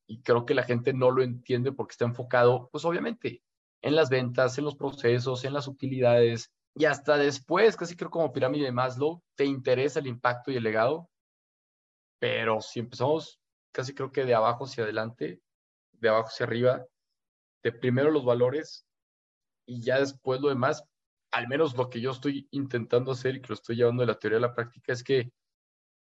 Y 0.09 0.23
creo 0.23 0.45
que 0.45 0.55
la 0.55 0.65
gente 0.65 0.93
no 0.93 1.13
lo 1.13 1.23
entiende 1.23 1.71
porque 1.71 1.93
está 1.93 2.05
enfocado, 2.05 2.69
pues 2.73 2.85
obviamente, 2.85 3.45
en 3.81 3.95
las 3.95 4.11
ventas, 4.11 4.59
en 4.59 4.65
los 4.65 4.75
procesos, 4.75 5.45
en 5.45 5.53
las 5.53 5.69
utilidades. 5.69 6.53
Y 6.75 6.87
hasta 6.87 7.17
después, 7.17 7.77
casi 7.77 7.95
creo 7.95 8.11
como 8.11 8.33
pirámide 8.33 8.65
de 8.65 8.73
Maslow, 8.73 9.23
te 9.37 9.45
interesa 9.45 10.01
el 10.01 10.09
impacto 10.09 10.51
y 10.51 10.57
el 10.57 10.65
legado, 10.65 11.09
pero 12.19 12.61
si 12.61 12.81
empezamos 12.81 13.39
casi 13.73 13.95
creo 13.95 14.13
que 14.13 14.25
de 14.25 14.35
abajo 14.35 14.65
hacia 14.65 14.85
adelante, 14.85 15.41
de 15.93 16.09
abajo 16.09 16.29
hacia 16.29 16.47
arriba, 16.47 16.87
de 17.63 17.73
primero 17.73 18.11
los 18.11 18.25
valores 18.25 18.87
y 19.67 19.83
ya 19.83 19.99
después 19.99 20.41
lo 20.41 20.49
demás, 20.49 20.85
al 21.31 21.49
menos 21.49 21.77
lo 21.77 21.89
que 21.89 22.01
yo 22.01 22.11
estoy 22.11 22.47
intentando 22.51 23.13
hacer 23.13 23.37
y 23.37 23.41
que 23.41 23.49
lo 23.49 23.55
estoy 23.55 23.77
llevando 23.77 24.03
de 24.03 24.09
la 24.09 24.19
teoría 24.19 24.39
a 24.39 24.43
la 24.43 24.55
práctica 24.55 24.93
es 24.93 25.03
que 25.03 25.33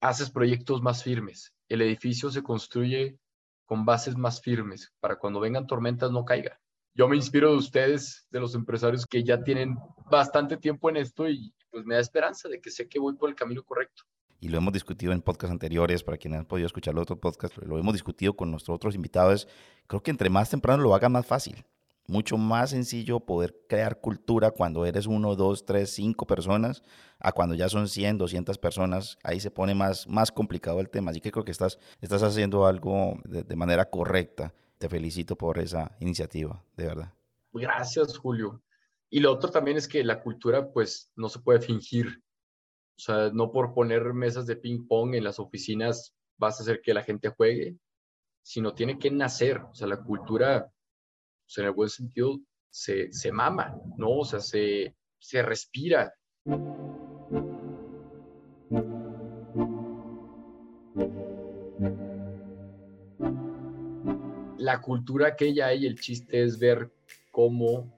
haces 0.01 0.31
proyectos 0.31 0.83
más 0.83 1.03
firmes. 1.03 1.55
El 1.69 1.83
edificio 1.83 2.31
se 2.31 2.43
construye 2.43 3.19
con 3.67 3.85
bases 3.85 4.17
más 4.17 4.41
firmes 4.41 4.93
para 5.01 5.17
cuando 5.17 5.41
vengan 5.41 5.67
tormentas 5.67 6.11
no 6.11 6.25
caiga. 6.25 6.61
Yo 6.95 7.09
me 7.09 7.17
inspiro 7.17 7.51
de 7.51 7.59
ustedes, 7.59 8.27
de 8.31 8.41
los 8.41 8.55
empresarios 8.55 9.07
que 9.07 9.25
ya 9.25 9.43
tienen 9.43 9.77
bastante 10.11 10.57
tiempo 10.57 10.91
en 10.91 10.99
esto 10.99 11.29
y 11.29 11.55
pues 11.71 11.85
me 11.85 11.95
da 11.95 12.01
esperanza 12.01 12.49
de 12.49 12.61
que 12.61 12.71
sé 12.71 12.89
que 12.89 13.01
voy 13.01 13.17
por 13.17 13.29
el 13.29 13.35
camino 13.35 13.65
correcto 13.65 14.05
y 14.41 14.49
lo 14.49 14.59
hemos 14.59 14.73
discutido 14.73 15.13
en 15.13 15.23
podcasts 15.23 15.53
anteriores, 15.53 16.03
para 16.03 16.17
quienes 16.17 16.41
han 16.41 16.47
podido 16.47 16.67
escuchar 16.67 16.95
los 16.95 17.03
otros 17.03 17.19
podcasts, 17.19 17.59
lo 17.59 17.79
hemos 17.79 17.95
discutido 17.95 18.35
con 18.35 18.51
nuestros 18.51 18.75
otros 18.75 18.95
invitados, 18.95 19.49
creo 19.87 20.03
que 20.03 20.11
entre 20.11 20.31
más 20.31 20.51
temprano 20.51 20.83
lo 20.83 20.95
haga 20.95 21.09
más 21.09 21.27
fácil. 21.27 21.65
Mucho 22.07 22.37
más 22.37 22.71
sencillo 22.71 23.21
poder 23.21 23.57
crear 23.67 23.99
cultura 23.99 24.51
cuando 24.51 24.85
eres 24.85 25.07
uno, 25.07 25.37
dos, 25.37 25.65
tres, 25.65 25.91
cinco 25.95 26.27
personas, 26.27 26.83
a 27.19 27.33
cuando 27.33 27.55
ya 27.55 27.71
son 27.71 27.89
100, 27.89 28.19
200 28.19 28.59
personas. 28.59 29.17
Ahí 29.23 29.41
se 29.41 29.51
pone 29.51 29.75
más, 29.75 30.07
más 30.07 30.31
complicado 30.31 30.81
el 30.81 30.91
tema. 30.91 31.13
Así 31.13 31.23
que 31.23 31.33
creo 31.33 31.47
que 31.47 31.53
estás, 31.53 31.79
estás 32.03 32.23
haciendo 32.23 32.67
algo 32.67 33.19
de, 33.25 33.43
de 33.43 33.57
manera 33.57 33.89
correcta. 33.89 34.53
Te 34.77 34.91
felicito 34.91 35.37
por 35.37 35.59
esa 35.59 35.97
iniciativa, 35.99 36.63
de 36.77 36.85
verdad. 36.85 37.15
Gracias, 37.55 38.19
Julio. 38.19 38.61
Y 39.09 39.21
lo 39.21 39.33
otro 39.33 39.51
también 39.51 39.77
es 39.77 39.87
que 39.87 40.03
la 40.05 40.21
cultura, 40.21 40.73
pues, 40.73 41.13
no 41.15 41.29
se 41.29 41.39
puede 41.39 41.61
fingir. 41.61 42.24
O 42.97 43.01
sea, 43.01 43.31
no 43.33 43.51
por 43.51 43.75
poner 43.75 44.15
mesas 44.15 44.47
de 44.47 44.57
ping 44.57 44.87
pong 44.87 45.15
en 45.15 45.25
las 45.25 45.39
oficinas 45.39 46.15
vas 46.37 46.59
a 46.59 46.63
hacer 46.63 46.81
que 46.81 46.95
la 46.95 47.03
gente 47.03 47.29
juegue, 47.29 47.77
sino 48.43 48.75
tiene 48.75 48.99
que 48.99 49.11
nacer. 49.11 49.59
O 49.59 49.75
sea, 49.75 49.87
la 49.89 50.03
cultura, 50.03 50.71
pues, 51.45 51.59
en 51.59 51.65
el 51.65 51.73
buen 51.73 51.89
sentido, 51.89 52.39
se, 52.71 53.13
se 53.13 53.33
mama, 53.33 53.77
¿no? 53.97 54.19
O 54.19 54.25
sea, 54.25 54.41
se, 54.41 54.95
se 55.19 55.43
respira. 55.43 56.13
La 64.59 64.81
cultura 64.81 65.37
que 65.37 65.53
ya 65.53 65.67
hay, 65.67 65.87
el 65.87 66.01
chiste 66.01 66.43
es 66.43 66.59
ver 66.59 66.91
cómo 67.31 67.93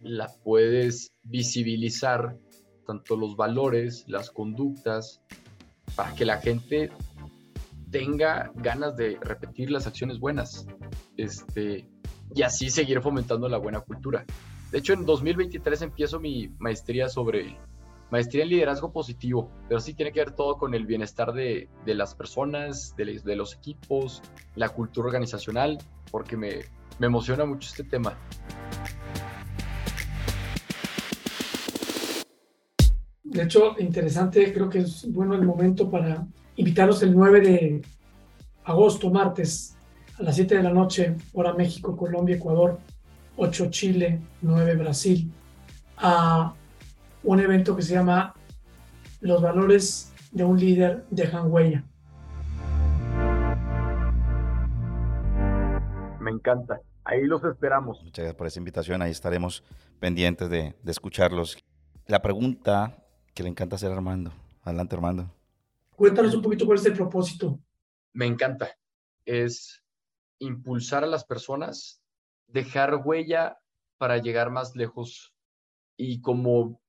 la 0.00 0.28
puedes 0.42 1.12
visibilizar 1.22 2.36
tanto 2.86 3.16
los 3.16 3.36
valores, 3.36 4.04
las 4.08 4.30
conductas, 4.30 5.20
para 5.94 6.14
que 6.14 6.24
la 6.24 6.38
gente 6.38 6.90
tenga 7.90 8.50
ganas 8.54 8.96
de 8.96 9.18
repetir 9.20 9.70
las 9.70 9.86
acciones 9.86 10.18
buenas 10.18 10.66
este, 11.16 11.86
y 12.34 12.42
así 12.42 12.70
seguir 12.70 13.02
fomentando 13.02 13.48
la 13.48 13.58
buena 13.58 13.80
cultura. 13.80 14.24
De 14.70 14.78
hecho, 14.78 14.94
en 14.94 15.04
2023 15.04 15.82
empiezo 15.82 16.18
mi 16.18 16.48
maestría 16.58 17.08
sobre 17.08 17.58
maestría 18.10 18.42
en 18.42 18.50
liderazgo 18.50 18.92
positivo, 18.92 19.50
pero 19.68 19.80
sí 19.80 19.94
tiene 19.94 20.12
que 20.12 20.20
ver 20.20 20.32
todo 20.32 20.58
con 20.58 20.74
el 20.74 20.86
bienestar 20.86 21.32
de, 21.32 21.68
de 21.86 21.94
las 21.94 22.14
personas, 22.14 22.94
de, 22.96 23.36
los 23.36 23.54
equipos, 23.54 24.22
la 24.54 24.68
cultura 24.68 25.06
organizacional, 25.06 25.78
porque 26.10 26.36
me, 26.36 26.60
me 26.98 27.06
emociona 27.06 27.46
mucho 27.46 27.70
este 27.70 27.84
tema. 27.84 28.18
De 33.32 33.44
hecho, 33.44 33.76
interesante, 33.78 34.52
creo 34.52 34.68
que 34.68 34.80
es 34.80 35.10
bueno 35.10 35.34
el 35.34 35.42
momento 35.42 35.90
para 35.90 36.26
invitarlos 36.56 37.02
el 37.02 37.14
9 37.14 37.40
de 37.40 37.82
agosto, 38.64 39.08
martes, 39.08 39.74
a 40.18 40.22
las 40.22 40.34
7 40.34 40.58
de 40.58 40.62
la 40.62 40.70
noche, 40.70 41.16
hora 41.32 41.54
México, 41.54 41.96
Colombia, 41.96 42.36
Ecuador, 42.36 42.78
8 43.38 43.70
Chile, 43.70 44.20
9 44.42 44.76
Brasil, 44.76 45.32
a 45.96 46.52
un 47.22 47.40
evento 47.40 47.74
que 47.74 47.80
se 47.80 47.94
llama 47.94 48.34
Los 49.22 49.40
valores 49.40 50.12
de 50.30 50.44
un 50.44 50.60
líder 50.60 51.06
dejan 51.08 51.50
huella. 51.50 51.82
Me 56.20 56.30
encanta. 56.30 56.82
Ahí 57.02 57.24
los 57.24 57.42
esperamos. 57.44 58.02
Muchas 58.02 58.24
gracias 58.24 58.36
por 58.36 58.46
esa 58.46 58.58
invitación. 58.58 59.00
Ahí 59.00 59.10
estaremos 59.10 59.64
pendientes 60.00 60.50
de, 60.50 60.76
de 60.82 60.92
escucharlos. 60.92 61.56
La 62.06 62.20
pregunta 62.20 63.01
que 63.34 63.42
le 63.42 63.48
encanta 63.48 63.76
hacer 63.76 63.92
Armando. 63.92 64.32
Adelante, 64.62 64.96
Armando. 64.96 65.30
Cuéntanos 65.96 66.34
un 66.34 66.42
poquito 66.42 66.66
cuál 66.66 66.78
es 66.78 66.86
el 66.86 66.94
propósito. 66.94 67.60
Me 68.12 68.26
encanta. 68.26 68.76
Es 69.24 69.82
impulsar 70.38 71.04
a 71.04 71.06
las 71.06 71.24
personas, 71.24 72.02
dejar 72.46 73.02
huella 73.04 73.58
para 73.98 74.18
llegar 74.18 74.50
más 74.50 74.74
lejos. 74.74 75.34
Y 75.96 76.20
como 76.20 76.80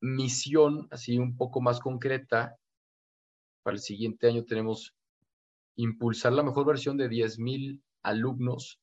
misión, 0.00 0.88
así 0.90 1.18
un 1.18 1.36
poco 1.36 1.60
más 1.60 1.80
concreta, 1.80 2.56
para 3.62 3.76
el 3.76 3.80
siguiente 3.80 4.28
año 4.28 4.44
tenemos 4.44 4.94
impulsar 5.76 6.32
la 6.32 6.42
mejor 6.42 6.66
versión 6.66 6.96
de 6.96 7.08
10.000 7.08 7.80
alumnos 8.02 8.80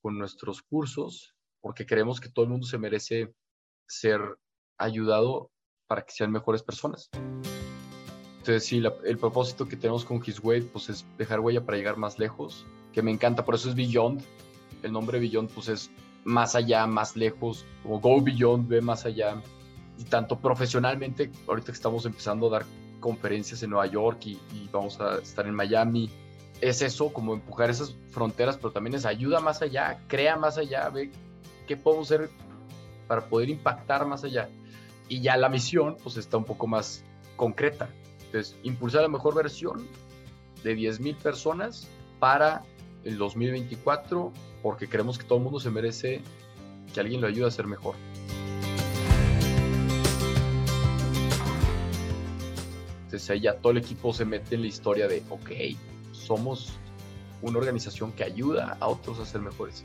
con 0.00 0.18
nuestros 0.18 0.62
cursos, 0.62 1.34
porque 1.60 1.86
creemos 1.86 2.20
que 2.20 2.28
todo 2.28 2.44
el 2.44 2.50
mundo 2.50 2.66
se 2.66 2.78
merece 2.78 3.34
ser 3.86 4.20
ayudado 4.78 5.50
para 5.92 6.06
que 6.06 6.12
sean 6.12 6.32
mejores 6.32 6.62
personas. 6.62 7.10
Entonces, 8.38 8.64
sí, 8.64 8.82
el 9.04 9.18
propósito 9.18 9.68
que 9.68 9.76
tenemos 9.76 10.06
con 10.06 10.22
His 10.24 10.42
Way, 10.42 10.62
pues 10.62 10.88
es 10.88 11.04
dejar 11.18 11.40
huella 11.40 11.66
para 11.66 11.76
llegar 11.76 11.98
más 11.98 12.18
lejos, 12.18 12.64
que 12.94 13.02
me 13.02 13.10
encanta, 13.10 13.44
por 13.44 13.56
eso 13.56 13.68
es 13.68 13.74
Beyond. 13.74 14.22
El 14.82 14.90
nombre 14.90 15.20
Beyond, 15.20 15.50
pues 15.50 15.68
es 15.68 15.90
más 16.24 16.54
allá, 16.54 16.86
más 16.86 17.14
lejos, 17.14 17.66
como 17.82 18.00
Go 18.00 18.22
Beyond, 18.22 18.68
ve 18.68 18.80
más 18.80 19.04
allá. 19.04 19.42
Y 19.98 20.04
tanto 20.04 20.38
profesionalmente, 20.38 21.30
ahorita 21.46 21.66
que 21.66 21.72
estamos 21.72 22.06
empezando 22.06 22.46
a 22.46 22.60
dar 22.60 22.64
conferencias 22.98 23.62
en 23.62 23.68
Nueva 23.68 23.84
York 23.84 24.20
y, 24.24 24.30
y 24.54 24.70
vamos 24.72 24.98
a 24.98 25.18
estar 25.18 25.46
en 25.46 25.54
Miami, 25.54 26.08
es 26.62 26.80
eso, 26.80 27.12
como 27.12 27.34
empujar 27.34 27.68
esas 27.68 27.94
fronteras, 28.12 28.56
pero 28.56 28.72
también 28.72 28.94
es 28.94 29.04
ayuda 29.04 29.40
más 29.40 29.60
allá, 29.60 30.00
crea 30.08 30.36
más 30.36 30.56
allá, 30.56 30.88
ve 30.88 31.10
qué 31.66 31.76
podemos 31.76 32.10
hacer 32.10 32.30
para 33.06 33.26
poder 33.26 33.50
impactar 33.50 34.06
más 34.06 34.24
allá. 34.24 34.48
Y 35.08 35.20
ya 35.20 35.36
la 35.36 35.48
misión, 35.48 35.96
pues 36.02 36.16
está 36.16 36.36
un 36.36 36.44
poco 36.44 36.66
más 36.66 37.04
concreta. 37.36 37.90
Entonces, 38.26 38.56
impulsar 38.62 39.02
la 39.02 39.08
mejor 39.08 39.34
versión 39.34 39.86
de 40.62 40.76
10.000 40.76 41.16
personas 41.16 41.88
para 42.18 42.62
el 43.04 43.18
2024, 43.18 44.32
porque 44.62 44.88
creemos 44.88 45.18
que 45.18 45.24
todo 45.24 45.38
el 45.38 45.44
mundo 45.44 45.60
se 45.60 45.70
merece 45.70 46.20
que 46.94 47.00
alguien 47.00 47.20
lo 47.20 47.26
ayude 47.26 47.46
a 47.46 47.50
ser 47.50 47.66
mejor. 47.66 47.96
Entonces 53.04 53.28
ahí 53.28 53.40
ya 53.40 53.58
todo 53.58 53.72
el 53.72 53.78
equipo 53.78 54.14
se 54.14 54.24
mete 54.24 54.54
en 54.54 54.62
la 54.62 54.68
historia 54.68 55.06
de, 55.06 55.22
ok, 55.28 55.50
somos 56.12 56.72
una 57.42 57.58
organización 57.58 58.12
que 58.12 58.24
ayuda 58.24 58.78
a 58.80 58.88
otros 58.88 59.18
a 59.18 59.26
ser 59.26 59.42
mejores. 59.42 59.84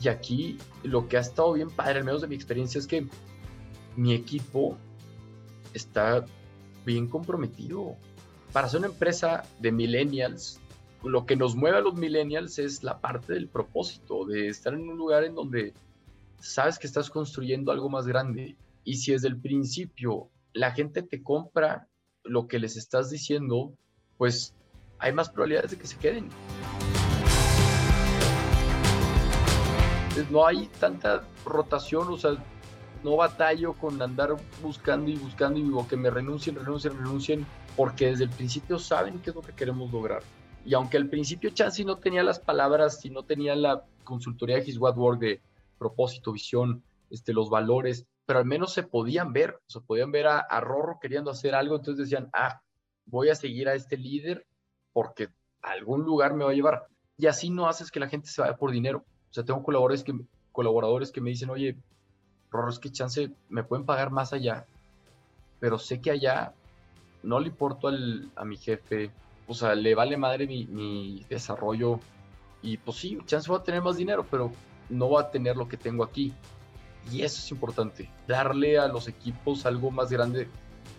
Y 0.00 0.08
aquí 0.08 0.56
lo 0.84 1.08
que 1.08 1.16
ha 1.16 1.20
estado 1.20 1.54
bien 1.54 1.70
padre, 1.70 1.98
al 1.98 2.04
menos 2.04 2.22
de 2.22 2.28
mi 2.28 2.36
experiencia, 2.36 2.78
es 2.78 2.86
que 2.86 3.08
mi 3.96 4.14
equipo 4.14 4.76
está 5.74 6.24
bien 6.84 7.06
comprometido. 7.06 7.96
Para 8.52 8.68
ser 8.68 8.78
una 8.78 8.88
empresa 8.88 9.44
de 9.60 9.72
millennials, 9.72 10.60
lo 11.02 11.24
que 11.26 11.36
nos 11.36 11.54
mueve 11.54 11.78
a 11.78 11.80
los 11.80 11.94
millennials 11.94 12.58
es 12.58 12.82
la 12.82 13.00
parte 13.00 13.34
del 13.34 13.48
propósito, 13.48 14.24
de 14.26 14.48
estar 14.48 14.74
en 14.74 14.88
un 14.88 14.96
lugar 14.96 15.24
en 15.24 15.34
donde 15.34 15.72
sabes 16.38 16.78
que 16.78 16.86
estás 16.86 17.10
construyendo 17.10 17.72
algo 17.72 17.88
más 17.88 18.06
grande. 18.06 18.56
Y 18.84 18.96
si 18.96 19.12
desde 19.12 19.28
el 19.28 19.40
principio 19.40 20.30
la 20.52 20.72
gente 20.72 21.02
te 21.02 21.22
compra 21.22 21.88
lo 22.24 22.48
que 22.48 22.58
les 22.58 22.76
estás 22.76 23.10
diciendo, 23.10 23.72
pues 24.18 24.54
hay 24.98 25.12
más 25.12 25.30
probabilidades 25.30 25.70
de 25.70 25.78
que 25.78 25.86
se 25.86 25.96
queden. 25.96 26.28
no 30.30 30.46
hay 30.46 30.66
tanta 30.78 31.22
rotación, 31.44 32.08
o 32.08 32.16
sea, 32.18 32.32
no 33.02 33.16
batallo 33.16 33.72
con 33.74 34.00
andar 34.00 34.36
buscando 34.62 35.10
y 35.10 35.16
buscando 35.16 35.58
y 35.58 35.62
digo 35.62 35.86
que 35.88 35.96
me 35.96 36.10
renuncien, 36.10 36.56
renuncien, 36.56 36.96
renuncien, 36.96 37.46
porque 37.76 38.06
desde 38.06 38.24
el 38.24 38.30
principio 38.30 38.78
saben 38.78 39.20
qué 39.20 39.30
es 39.30 39.36
lo 39.36 39.42
que 39.42 39.52
queremos 39.52 39.92
lograr. 39.92 40.22
Y 40.64 40.74
aunque 40.74 40.96
al 40.96 41.08
principio 41.08 41.50
Chansey 41.50 41.84
no 41.84 41.96
tenía 41.96 42.22
las 42.22 42.38
palabras 42.38 43.04
y 43.04 43.10
no 43.10 43.22
tenía 43.22 43.56
la 43.56 43.84
consultoría 44.04 44.56
de 44.56 44.68
His 44.68 44.78
What 44.78 44.96
Work 44.96 45.20
de 45.20 45.40
propósito, 45.78 46.32
visión, 46.32 46.82
este, 47.08 47.32
los 47.32 47.48
valores, 47.48 48.06
pero 48.26 48.38
al 48.38 48.44
menos 48.44 48.72
se 48.72 48.82
podían 48.82 49.32
ver, 49.32 49.58
se 49.66 49.80
podían 49.80 50.12
ver 50.12 50.26
a, 50.26 50.46
a 50.48 50.62
queriendo 51.00 51.30
hacer 51.30 51.54
algo, 51.54 51.76
entonces 51.76 52.08
decían, 52.08 52.28
ah, 52.32 52.60
voy 53.06 53.30
a 53.30 53.34
seguir 53.34 53.68
a 53.68 53.74
este 53.74 53.96
líder 53.96 54.46
porque 54.92 55.28
a 55.62 55.70
algún 55.72 56.02
lugar 56.02 56.34
me 56.34 56.44
va 56.44 56.50
a 56.50 56.54
llevar. 56.54 56.86
Y 57.16 57.26
así 57.26 57.50
no 57.50 57.68
haces 57.68 57.90
que 57.90 58.00
la 58.00 58.08
gente 58.08 58.28
se 58.28 58.40
vaya 58.40 58.56
por 58.56 58.70
dinero. 58.70 59.04
O 59.30 59.32
sea, 59.32 59.44
tengo 59.44 59.62
colaboradores 59.62 60.04
que, 60.04 60.14
colaboradores 60.52 61.10
que 61.10 61.20
me 61.20 61.30
dicen, 61.30 61.50
oye, 61.50 61.76
Rorro, 62.50 62.70
es 62.70 62.78
que 62.78 62.90
chance 62.90 63.30
me 63.48 63.64
pueden 63.64 63.86
pagar 63.86 64.10
más 64.10 64.32
allá, 64.32 64.66
pero 65.60 65.78
sé 65.78 66.00
que 66.00 66.10
allá 66.10 66.52
no 67.22 67.38
le 67.40 67.48
importo 67.48 67.88
al, 67.88 68.30
a 68.36 68.44
mi 68.44 68.56
jefe, 68.56 69.10
o 69.46 69.54
sea, 69.54 69.74
le 69.74 69.94
vale 69.94 70.16
madre 70.16 70.46
mi, 70.46 70.66
mi 70.66 71.24
desarrollo 71.28 72.00
y 72.62 72.76
pues 72.76 72.98
sí, 72.98 73.18
chance 73.26 73.50
va 73.50 73.58
a 73.58 73.62
tener 73.62 73.82
más 73.82 73.96
dinero, 73.96 74.26
pero 74.30 74.52
no 74.88 75.10
va 75.10 75.22
a 75.22 75.30
tener 75.30 75.56
lo 75.56 75.68
que 75.68 75.76
tengo 75.76 76.04
aquí. 76.04 76.32
Y 77.10 77.22
eso 77.22 77.40
es 77.40 77.50
importante, 77.50 78.10
darle 78.28 78.78
a 78.78 78.86
los 78.86 79.08
equipos 79.08 79.64
algo 79.64 79.90
más 79.90 80.10
grande 80.10 80.48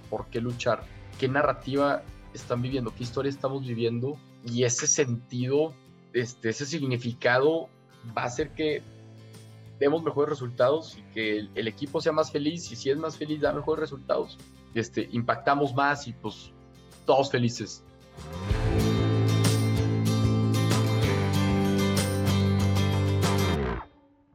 por 0.09 0.25
qué 0.27 0.41
luchar, 0.41 0.83
qué 1.19 1.27
narrativa 1.27 2.01
están 2.33 2.61
viviendo, 2.61 2.93
qué 2.95 3.03
historia 3.03 3.29
estamos 3.29 3.65
viviendo 3.65 4.17
y 4.45 4.63
ese 4.63 4.87
sentido, 4.87 5.73
este, 6.13 6.49
ese 6.49 6.65
significado 6.65 7.69
va 8.17 8.23
a 8.23 8.25
hacer 8.25 8.49
que 8.51 8.81
demos 9.81 10.03
mejores 10.03 10.29
resultados 10.29 10.95
y 10.95 11.01
que 11.11 11.39
el, 11.39 11.49
el, 11.55 11.67
equipo 11.67 11.99
sea 11.99 12.11
más 12.11 12.31
feliz 12.31 12.71
y 12.71 12.75
si 12.75 12.91
es 12.91 12.97
más 12.97 13.17
feliz 13.17 13.41
da 13.41 13.51
mejores 13.51 13.79
resultados. 13.79 14.37
Este, 14.75 15.09
impactamos 15.11 15.73
más 15.73 16.07
y 16.07 16.13
pues 16.13 16.51
todos 17.03 17.31
felices. 17.31 17.83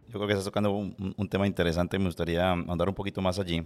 Yo 0.09 0.19
creo 0.19 0.27
que 0.27 0.33
estás 0.33 0.47
tocando 0.47 0.73
un, 0.73 1.15
un, 1.17 1.29
tema 1.29 1.47
interesante, 1.47 1.97
me 2.01 2.07
gustaría 2.07 2.51
andar 2.51 2.89
un 2.89 2.95
poquito 2.97 3.21
más 3.21 3.39
allí, 3.39 3.65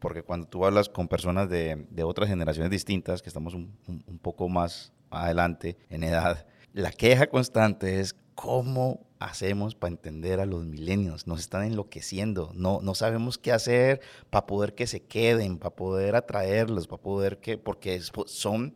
porque 0.00 0.22
cuando 0.22 0.46
tú 0.46 0.66
hablas 0.66 0.90
con 0.90 1.08
personas 1.08 1.48
de, 1.48 1.86
de 1.88 2.02
otras 2.02 2.28
generaciones 2.28 2.70
distintas, 2.70 3.22
que 3.22 3.30
estamos 3.30 3.54
un, 3.54 3.72
un, 3.86 4.18
poco 4.18 4.46
más 4.50 4.92
adelante 5.08 5.78
en 5.88 6.04
edad, 6.04 6.46
la 6.74 6.90
queja 6.90 7.28
constante 7.28 8.00
es 8.00 8.14
cómo 8.34 9.06
hacemos 9.18 9.74
para 9.74 9.92
entender 9.92 10.40
a 10.40 10.46
los 10.46 10.64
milenios. 10.64 11.26
Nos 11.26 11.40
están 11.40 11.64
enloqueciendo, 11.64 12.50
no, 12.54 12.80
no 12.82 12.94
sabemos 12.94 13.38
qué 13.38 13.52
hacer 13.52 14.00
para 14.30 14.46
poder 14.46 14.74
que 14.74 14.86
se 14.86 15.02
queden, 15.02 15.58
para 15.58 15.74
poder 15.74 16.16
atraerlos, 16.16 16.86
para 16.86 17.02
poder 17.02 17.38
que, 17.38 17.58
porque 17.58 18.00
son 18.26 18.74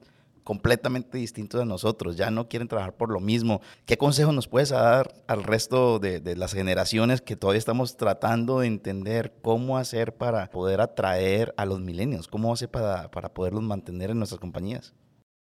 completamente 0.48 1.18
distintos 1.18 1.60
de 1.60 1.66
nosotros, 1.66 2.16
ya 2.16 2.30
no 2.30 2.48
quieren 2.48 2.68
trabajar 2.68 2.96
por 2.96 3.10
lo 3.10 3.20
mismo. 3.20 3.60
¿Qué 3.84 3.98
consejo 3.98 4.32
nos 4.32 4.48
puedes 4.48 4.70
dar 4.70 5.22
al 5.26 5.42
resto 5.42 5.98
de, 5.98 6.20
de, 6.20 6.36
las 6.36 6.54
generaciones 6.54 7.20
que 7.20 7.36
todavía 7.36 7.58
estamos 7.58 7.98
tratando 7.98 8.60
de 8.60 8.68
entender 8.68 9.34
cómo 9.42 9.76
hacer 9.76 10.16
para 10.16 10.50
poder 10.50 10.80
atraer 10.80 11.52
a 11.58 11.66
los 11.66 11.80
milenios? 11.80 12.28
¿Cómo 12.28 12.50
hacer 12.50 12.70
para, 12.70 13.10
para 13.10 13.34
poderlos 13.34 13.62
mantener 13.62 14.08
en 14.08 14.16
nuestras 14.16 14.40
compañías? 14.40 14.94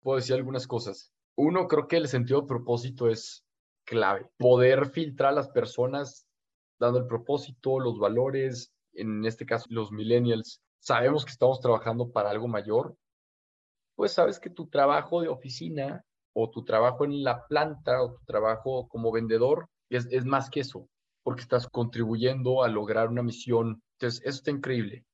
Puedo 0.02 0.18
decir 0.18 0.36
algunas 0.36 0.68
cosas. 0.68 1.12
Uno, 1.34 1.66
creo 1.66 1.88
que 1.88 1.96
el 1.96 2.06
sentido 2.06 2.42
de 2.42 2.46
propósito 2.46 3.08
es 3.08 3.44
clave. 3.84 4.30
Poder 4.38 4.90
filtrar 4.90 5.32
a 5.32 5.36
las 5.36 5.48
personas 5.48 6.26
dando 6.78 6.98
el 6.98 7.06
propósito, 7.06 7.78
los 7.78 7.98
valores, 7.98 8.72
en 8.92 9.24
este 9.24 9.46
caso 9.46 9.66
los 9.70 9.92
millennials. 9.92 10.60
Sabemos 10.80 11.24
que 11.24 11.30
estamos 11.30 11.60
trabajando 11.60 12.10
para 12.10 12.30
algo 12.30 12.48
mayor, 12.48 12.96
pues 13.94 14.12
sabes 14.12 14.40
que 14.40 14.50
tu 14.50 14.68
trabajo 14.68 15.20
de 15.20 15.28
oficina 15.28 16.04
o 16.34 16.50
tu 16.50 16.64
trabajo 16.64 17.04
en 17.04 17.22
la 17.22 17.46
planta 17.46 18.02
o 18.02 18.14
tu 18.14 18.24
trabajo 18.24 18.88
como 18.88 19.12
vendedor 19.12 19.68
es, 19.90 20.08
es 20.10 20.24
más 20.24 20.50
que 20.50 20.60
eso, 20.60 20.88
porque 21.22 21.42
estás 21.42 21.68
contribuyendo 21.68 22.62
a 22.62 22.68
lograr 22.68 23.08
una 23.08 23.22
misión. 23.22 23.82
Entonces, 23.98 24.20
eso 24.22 24.38
está 24.38 24.50
increíble. 24.50 25.04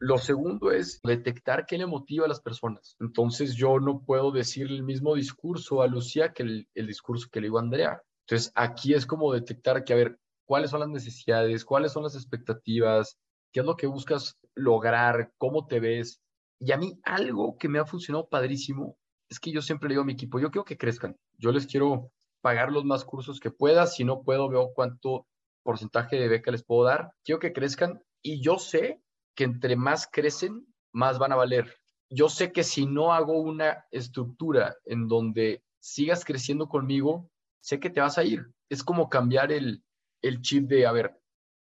Lo 0.00 0.16
segundo 0.16 0.72
es 0.72 1.00
detectar 1.04 1.66
qué 1.66 1.76
le 1.76 1.86
motiva 1.86 2.24
a 2.24 2.28
las 2.28 2.40
personas. 2.40 2.96
Entonces, 3.00 3.54
yo 3.54 3.78
no 3.78 4.02
puedo 4.02 4.32
decir 4.32 4.66
el 4.66 4.82
mismo 4.82 5.14
discurso 5.14 5.82
a 5.82 5.86
Lucía 5.86 6.32
que 6.32 6.42
el, 6.42 6.68
el 6.74 6.86
discurso 6.86 7.28
que 7.30 7.40
le 7.40 7.48
digo 7.48 7.58
a 7.58 7.62
Andrea. 7.62 8.02
Entonces, 8.26 8.50
aquí 8.54 8.94
es 8.94 9.04
como 9.04 9.32
detectar 9.32 9.84
que, 9.84 9.92
a 9.92 9.96
ver, 9.96 10.18
cuáles 10.46 10.70
son 10.70 10.80
las 10.80 10.88
necesidades, 10.88 11.64
cuáles 11.64 11.92
son 11.92 12.02
las 12.02 12.14
expectativas, 12.14 13.18
qué 13.52 13.60
es 13.60 13.66
lo 13.66 13.76
que 13.76 13.86
buscas 13.86 14.38
lograr, 14.54 15.32
cómo 15.36 15.66
te 15.66 15.80
ves. 15.80 16.20
Y 16.58 16.72
a 16.72 16.76
mí 16.76 16.98
algo 17.02 17.56
que 17.58 17.68
me 17.68 17.78
ha 17.78 17.86
funcionado 17.86 18.28
padrísimo 18.28 18.96
es 19.28 19.38
que 19.38 19.52
yo 19.52 19.62
siempre 19.62 19.88
le 19.88 19.94
digo 19.94 20.02
a 20.02 20.06
mi 20.06 20.14
equipo, 20.14 20.40
yo 20.40 20.50
quiero 20.50 20.64
que 20.64 20.76
crezcan, 20.76 21.16
yo 21.38 21.52
les 21.52 21.66
quiero 21.66 22.10
pagar 22.40 22.72
los 22.72 22.84
más 22.84 23.04
cursos 23.04 23.38
que 23.38 23.50
pueda, 23.50 23.86
si 23.86 24.04
no 24.04 24.22
puedo 24.22 24.48
veo 24.48 24.72
cuánto 24.74 25.26
porcentaje 25.62 26.16
de 26.16 26.28
beca 26.28 26.50
les 26.50 26.64
puedo 26.64 26.84
dar, 26.84 27.12
quiero 27.22 27.38
que 27.38 27.52
crezcan 27.52 28.02
y 28.22 28.42
yo 28.42 28.58
sé 28.58 29.00
que 29.34 29.44
entre 29.44 29.76
más 29.76 30.08
crecen, 30.10 30.66
más 30.92 31.18
van 31.18 31.32
a 31.32 31.36
valer. 31.36 31.76
Yo 32.08 32.28
sé 32.28 32.52
que 32.52 32.64
si 32.64 32.86
no 32.86 33.12
hago 33.12 33.40
una 33.40 33.84
estructura 33.90 34.76
en 34.84 35.08
donde 35.08 35.62
sigas 35.78 36.24
creciendo 36.24 36.68
conmigo, 36.68 37.30
sé 37.60 37.78
que 37.78 37.90
te 37.90 38.00
vas 38.00 38.18
a 38.18 38.24
ir. 38.24 38.46
Es 38.68 38.82
como 38.82 39.08
cambiar 39.08 39.52
el, 39.52 39.84
el 40.22 40.42
chip 40.42 40.68
de, 40.68 40.86
a 40.86 40.92
ver, 40.92 41.20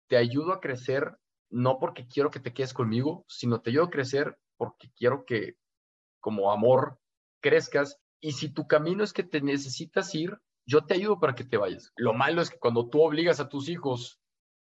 te 0.07 0.17
ayudo 0.17 0.53
a 0.53 0.61
crecer 0.61 1.17
no 1.49 1.79
porque 1.79 2.07
quiero 2.07 2.29
que 2.29 2.39
te 2.39 2.53
quedes 2.53 2.73
conmigo, 2.73 3.25
sino 3.27 3.61
te 3.61 3.71
ayudo 3.71 3.85
a 3.85 3.89
crecer 3.89 4.37
porque 4.57 4.91
quiero 4.95 5.25
que 5.25 5.55
como 6.19 6.51
amor 6.51 6.99
crezcas. 7.41 7.99
Y 8.21 8.33
si 8.33 8.49
tu 8.49 8.67
camino 8.67 9.03
es 9.03 9.13
que 9.13 9.23
te 9.23 9.41
necesitas 9.41 10.13
ir, 10.13 10.37
yo 10.65 10.85
te 10.85 10.93
ayudo 10.93 11.19
para 11.19 11.35
que 11.35 11.43
te 11.43 11.57
vayas. 11.57 11.91
Lo 11.95 12.13
malo 12.13 12.41
es 12.41 12.49
que 12.49 12.59
cuando 12.59 12.89
tú 12.89 13.01
obligas 13.01 13.39
a 13.39 13.49
tus 13.49 13.69
hijos 13.69 14.18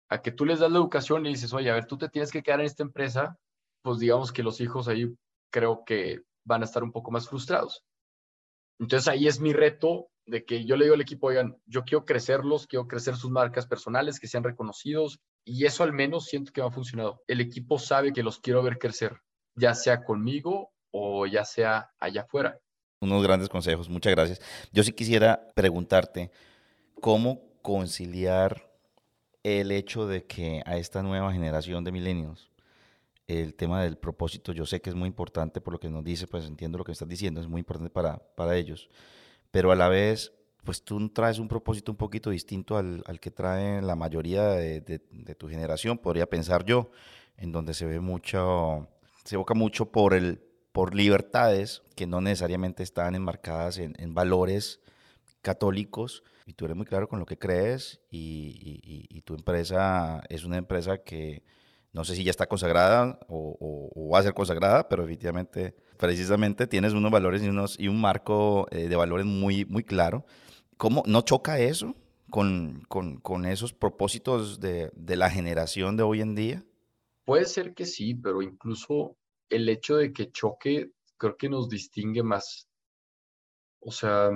a 0.09 0.23
que 0.23 0.33
tú 0.33 0.45
les 0.45 0.61
das 0.61 0.71
la 0.71 0.79
educación 0.79 1.27
y 1.27 1.31
dices, 1.31 1.53
oye, 1.53 1.71
a 1.71 1.75
ver, 1.75 1.87
tú 1.87 1.99
te 1.99 2.09
tienes 2.09 2.31
que 2.31 2.43
quedar 2.43 2.61
en 2.61 2.67
esta 2.67 2.83
empresa, 2.83 3.39
pues 3.83 3.99
digamos 3.99 4.33
que 4.33 4.43
los 4.43 4.61
hijos 4.61 4.89
ahí 4.89 5.15
creo 5.51 5.85
que 5.85 6.23
van 6.45 6.63
a 6.63 6.65
estar 6.65 6.83
un 6.83 6.93
poco 6.93 7.11
más 7.11 7.29
frustrados. 7.29 7.83
Entonces 8.79 9.09
ahí 9.09 9.27
es 9.27 9.41
mi 9.41 9.53
reto 9.53 10.09
de 10.27 10.45
que 10.45 10.65
yo 10.65 10.77
le 10.77 10.85
digo 10.85 10.95
al 10.95 11.01
equipo, 11.01 11.29
oigan, 11.29 11.57
yo 11.67 11.85
quiero 11.85 12.05
crecerlos, 12.05 12.67
quiero 12.67 12.89
crecer 12.89 13.17
sus 13.17 13.31
marcas 13.31 13.67
personales, 13.67 14.19
que 14.19 14.27
sean 14.27 14.45
reconocidos, 14.45 15.21
y 15.45 15.65
eso 15.65 15.85
al 15.85 15.93
menos 15.93 16.27
siento 16.27 16.53
que 16.53 16.61
me 16.61 16.67
ha 16.67 16.73
funcionado. 16.73 17.23
El 17.29 17.41
equipo 17.41 17.79
sabe 17.79 18.13
que 18.13 18.23
los 18.23 18.41
quiero 18.41 18.63
ver 18.63 18.79
crecer, 18.79 19.21
ya 19.55 19.75
sea 19.75 20.03
conmigo 20.03 20.73
o 20.91 21.27
ya 21.27 21.45
sea 21.45 21.91
allá 21.99 22.23
afuera. 22.23 22.59
Unos 23.01 23.23
grandes 23.23 23.49
consejos, 23.49 23.89
muchas 23.89 24.15
gracias. 24.15 24.41
Yo 24.73 24.83
sí 24.83 24.93
quisiera 24.93 25.47
preguntarte, 25.55 26.31
¿cómo 27.01 27.41
conciliar 27.63 28.76
el 29.47 29.71
hecho 29.71 30.09
de 30.09 30.25
que 30.25 30.61
a 30.67 30.77
esta 30.77 31.05
nueva 31.05 31.33
generación 31.33 31.85
de 31.85 31.93
milenios 31.93 32.51
el 33.29 33.55
tema 33.55 33.81
del 33.83 33.97
propósito, 33.97 34.53
yo 34.53 34.67
sé 34.67 34.81
que 34.81 34.91
es 34.91 34.97
muy 34.97 35.07
importante 35.07 35.61
por 35.61 35.73
lo 35.73 35.79
que 35.79 35.89
nos 35.89 36.03
dice, 36.03 36.27
pues 36.27 36.47
entiendo 36.47 36.79
lo 36.79 36.85
que 36.85 36.91
estás 36.91 37.07
diciendo, 37.07 37.41
es 37.41 37.47
muy 37.47 37.61
importante 37.61 37.91
para, 37.91 38.19
para 38.35 38.57
ellos, 38.57 38.89
pero 39.53 39.71
a 39.71 39.77
la 39.77 39.89
vez, 39.89 40.33
pues 40.65 40.83
tú 40.83 41.09
traes 41.11 41.39
un 41.39 41.47
propósito 41.47 41.93
un 41.93 41.97
poquito 41.97 42.31
distinto 42.31 42.77
al, 42.77 43.05
al 43.07 43.21
que 43.21 43.31
trae 43.31 43.81
la 43.83 43.95
mayoría 43.95 44.49
de, 44.49 44.81
de, 44.81 45.35
tu 45.37 45.49
generación, 45.49 45.99
podría 45.99 46.29
pensar 46.29 46.65
yo, 46.65 46.91
en 47.37 47.53
donde 47.53 47.73
se 47.73 47.87
ve 47.87 48.01
mucho, 48.01 48.89
se 49.25 49.37
evoca 49.37 49.55
mucho 49.55 49.93
por, 49.93 50.13
el, 50.13 50.41
por 50.73 50.93
libertades 50.93 51.83
que 51.95 52.09
no 52.09 52.21
necesariamente 52.21 52.83
están 52.83 53.15
enmarcadas 53.15 53.79
en, 53.79 53.95
en 53.99 54.13
valores 54.13 54.81
católicos, 55.41 56.25
y 56.47 56.55
tú 56.55 56.65
eres 56.65 56.77
muy 56.77 56.87
claro 56.87 57.09
con 57.09 57.19
lo 57.19 57.27
que 57.27 57.39
crees, 57.39 58.01
y, 58.09 58.81
y, 59.11 59.21
tu 59.23 59.35
empresa 59.35 60.23
es 60.29 60.45
una 60.45 60.57
empresa 60.57 61.03
que 61.03 61.43
no 61.93 62.05
sé 62.05 62.15
si 62.15 62.23
ya 62.23 62.31
está 62.31 62.47
consagrada 62.47 63.19
o, 63.29 64.11
va 64.13 64.21
a 64.21 64.23
ser 64.23 64.33
consagrada, 64.33 64.89
pero 64.89 65.03
definitivamente, 65.03 65.75
precisamente 65.97 66.69
tienes 66.69 66.93
unos 66.93 67.11
valores 67.11 67.43
y 67.79 67.89
un 67.89 68.01
marco 68.01 68.69
eh, 68.71 68.87
de 68.87 68.97
valores 68.97 69.27
muy, 69.27 69.65
muy 69.65 69.83
claro. 69.83 70.25
¿Cómo 70.77 71.03
no 71.07 71.23
choca 71.23 71.59
eso 71.59 71.97
con, 72.31 72.85
con, 72.89 73.19
con 73.19 73.45
esos 73.45 73.73
propósitos 73.73 74.61
de, 74.61 74.91
de, 74.95 75.17
la 75.17 75.31
generación 75.31 75.97
de 75.97 76.05
hoy 76.05 76.21
en 76.21 76.37
día? 76.37 76.65
Puede 77.25 77.47
ser 77.47 77.75
que 77.75 77.87
sí, 77.87 78.15
pero 78.15 78.41
incluso 78.41 79.17
el 79.49 79.69
hecho 79.69 79.97
de 79.97 80.13
que 80.13 80.31
choque 80.31 80.93
creo 81.17 81.37
que 81.37 81.49
nos 81.49 81.69
distingue 81.69 82.23
más. 82.23 82.69
O 83.81 83.91
sea, 83.91 84.31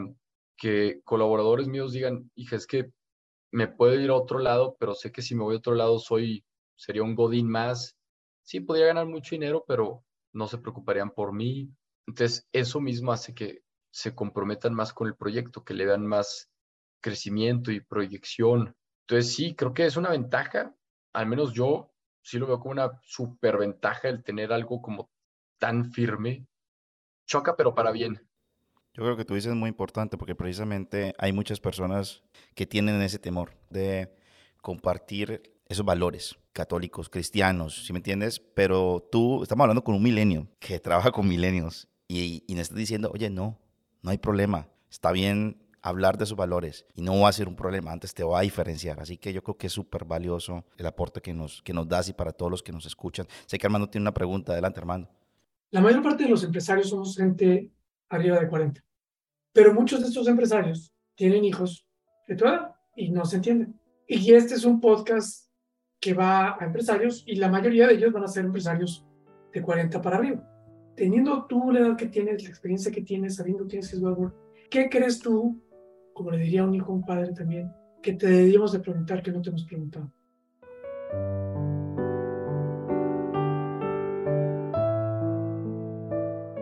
que 0.61 1.01
colaboradores 1.05 1.69
míos 1.69 1.93
digan, 1.95 2.31
hija, 2.37 2.57
es 2.57 2.67
que 2.69 2.93
me 3.53 3.69
puedo 3.69 3.95
ir 3.99 4.11
a 4.11 4.15
otro 4.17 4.39
lado, 4.39 4.77
pero 4.79 4.95
sé 4.95 5.11
que 5.11 5.23
si 5.23 5.35
me 5.35 5.43
voy 5.43 5.57
a 5.57 5.59
otro 5.59 5.75
lado 5.75 5.99
soy 5.99 6.45
sería 6.77 7.03
un 7.03 7.15
godín 7.17 7.49
más. 7.49 7.97
Sí, 8.45 8.61
podría 8.61 8.89
ganar 8.89 9.07
mucho 9.07 9.35
dinero, 9.35 9.65
pero 9.67 10.05
no 10.33 10.47
se 10.49 10.59
preocuparían 10.59 11.11
por 11.11 11.33
mí. 11.33 11.71
Entonces, 12.07 12.49
eso 12.53 12.81
mismo 12.81 13.13
hace 13.13 13.35
que 13.35 13.63
se 13.91 14.15
comprometan 14.15 14.75
más 14.75 14.93
con 14.93 15.09
el 15.09 15.17
proyecto, 15.17 15.65
que 15.65 15.75
le 15.75 15.87
dan 15.87 16.07
más 16.07 16.51
crecimiento 17.03 17.73
y 17.73 17.81
proyección. 17.81 18.77
Entonces, 19.07 19.35
sí, 19.35 19.55
creo 19.55 19.75
que 19.75 19.87
es 19.87 19.97
una 19.97 20.11
ventaja, 20.11 20.75
al 21.15 21.27
menos 21.27 21.55
yo 21.55 21.93
sí 22.23 22.39
lo 22.39 22.47
veo 22.47 22.61
como 22.61 22.73
una 22.73 23.01
superventaja 23.03 24.09
el 24.09 24.23
tener 24.23 24.53
algo 24.53 24.83
como 24.83 25.11
tan 25.59 25.93
firme. 25.93 26.47
Choca, 27.27 27.57
pero 27.57 27.75
para 27.75 27.93
bien. 27.93 28.30
Yo 28.93 29.05
creo 29.05 29.17
que 29.17 29.25
tú 29.25 29.35
dices 29.35 29.55
muy 29.55 29.69
importante 29.69 30.17
porque 30.19 30.35
precisamente 30.35 31.15
hay 31.19 31.33
muchas 31.33 31.61
personas 31.61 32.23
que 32.55 32.67
tienen 32.67 33.01
ese 33.03 33.19
temor 33.19 33.53
de 33.71 34.13
compartir 34.61 35.43
esos 35.67 35.85
valores 35.85 36.37
católicos, 36.53 37.09
cristianos, 37.09 37.87
¿sí 37.87 37.93
me 37.93 38.01
entiendes? 38.01 38.41
Pero 38.41 39.07
tú, 39.11 39.43
estamos 39.43 39.65
hablando 39.65 39.85
con 39.85 39.95
un 39.95 40.03
milenio 40.03 40.49
que 40.59 40.79
trabaja 40.81 41.13
con 41.13 41.29
milenios 41.29 41.89
y, 42.09 42.43
y 42.47 42.59
estás 42.59 42.77
diciendo, 42.77 43.11
oye, 43.15 43.31
no, 43.31 43.59
no 44.03 44.11
hay 44.11 44.19
problema, 44.19 44.69
está 44.91 45.13
bien 45.13 45.63
hablar 45.83 46.19
de 46.19 46.27
sus 46.27 46.37
valores 46.37 46.85
y 46.95 47.03
no 47.03 47.19
va 47.21 47.29
a 47.29 47.33
ser 47.33 47.49
un 47.49 47.57
problema, 47.57 47.93
antes 47.93 48.13
te 48.15 48.25
va 48.25 48.41
a 48.41 48.43
diferenciar. 48.43 49.01
Así 49.01 49.17
que 49.17 49.33
yo 49.33 49.43
creo 49.43 49.57
que 49.57 49.69
es 49.69 49.73
súper 49.73 50.05
valioso 50.05 50.65
el 50.77 50.87
aporte 50.87 51.21
que 51.21 51.33
nos, 51.33 51.63
que 51.63 51.73
nos 51.73 51.89
das 51.89 52.09
y 52.09 52.13
para 52.13 52.33
todos 52.33 52.51
los 52.51 52.63
que 52.63 52.73
nos 52.73 52.87
escuchan. 52.87 53.27
Sé 53.47 53.59
que 53.59 53.67
Armando 53.67 53.89
tiene 53.89 54.03
una 54.03 54.15
pregunta, 54.15 54.53
adelante 54.53 54.81
Armando. 54.81 55.09
La 55.71 55.81
mayor 55.81 56.03
parte 56.03 56.25
de 56.25 56.31
los 56.31 56.43
empresarios 56.43 56.89
somos 56.89 57.17
gente 57.17 57.71
arriba 58.11 58.39
de 58.39 58.49
40, 58.49 58.85
pero 59.53 59.73
muchos 59.73 60.01
de 60.01 60.09
estos 60.09 60.29
empresarios 60.29 60.93
tienen 61.15 61.45
hijos 61.45 61.87
de 62.29 62.37
tu 62.37 62.45
edad 62.45 62.75
y 62.95 63.11
no 63.11 63.25
se 63.25 63.37
entienden. 63.37 63.81
Y 64.07 64.35
este 64.35 64.55
es 64.55 64.65
un 64.65 64.81
podcast 64.81 65.49
que 66.01 66.15
va 66.15 66.57
a 66.59 66.65
empresarios 66.65 67.23
y 67.27 67.37
la 67.37 67.49
mayoría 67.49 67.87
de 67.87 67.95
ellos 67.95 68.13
van 68.13 68.25
a 68.25 68.29
ser 68.29 68.45
empresarios 68.45 69.07
de 69.53 69.63
40 69.63 70.01
para 70.03 70.17
arriba. 70.17 70.47
Teniendo 70.97 71.47
tú 71.47 71.71
la 71.71 71.81
edad 71.81 71.97
que 71.97 72.07
tienes, 72.07 72.43
la 72.43 72.49
experiencia 72.49 72.91
que 72.91 73.03
tienes, 73.03 73.37
sabiendo 73.37 73.65
que 73.65 73.71
tienes 73.71 73.91
que 73.91 73.97
es 73.97 74.03
¿qué 74.71 74.89
crees 74.89 75.21
tú, 75.21 75.63
como 76.13 76.31
le 76.31 76.39
diría 76.39 76.65
un 76.65 76.75
hijo, 76.75 76.93
un 76.93 77.05
padre 77.05 77.33
también, 77.33 77.73
que 78.03 78.15
te 78.15 78.27
debíamos 78.27 78.73
de 78.73 78.81
preguntar 78.81 79.23
que 79.23 79.31
no 79.31 79.43
te 79.43 79.51
hemos 79.51 79.65
preguntado? 79.65 80.13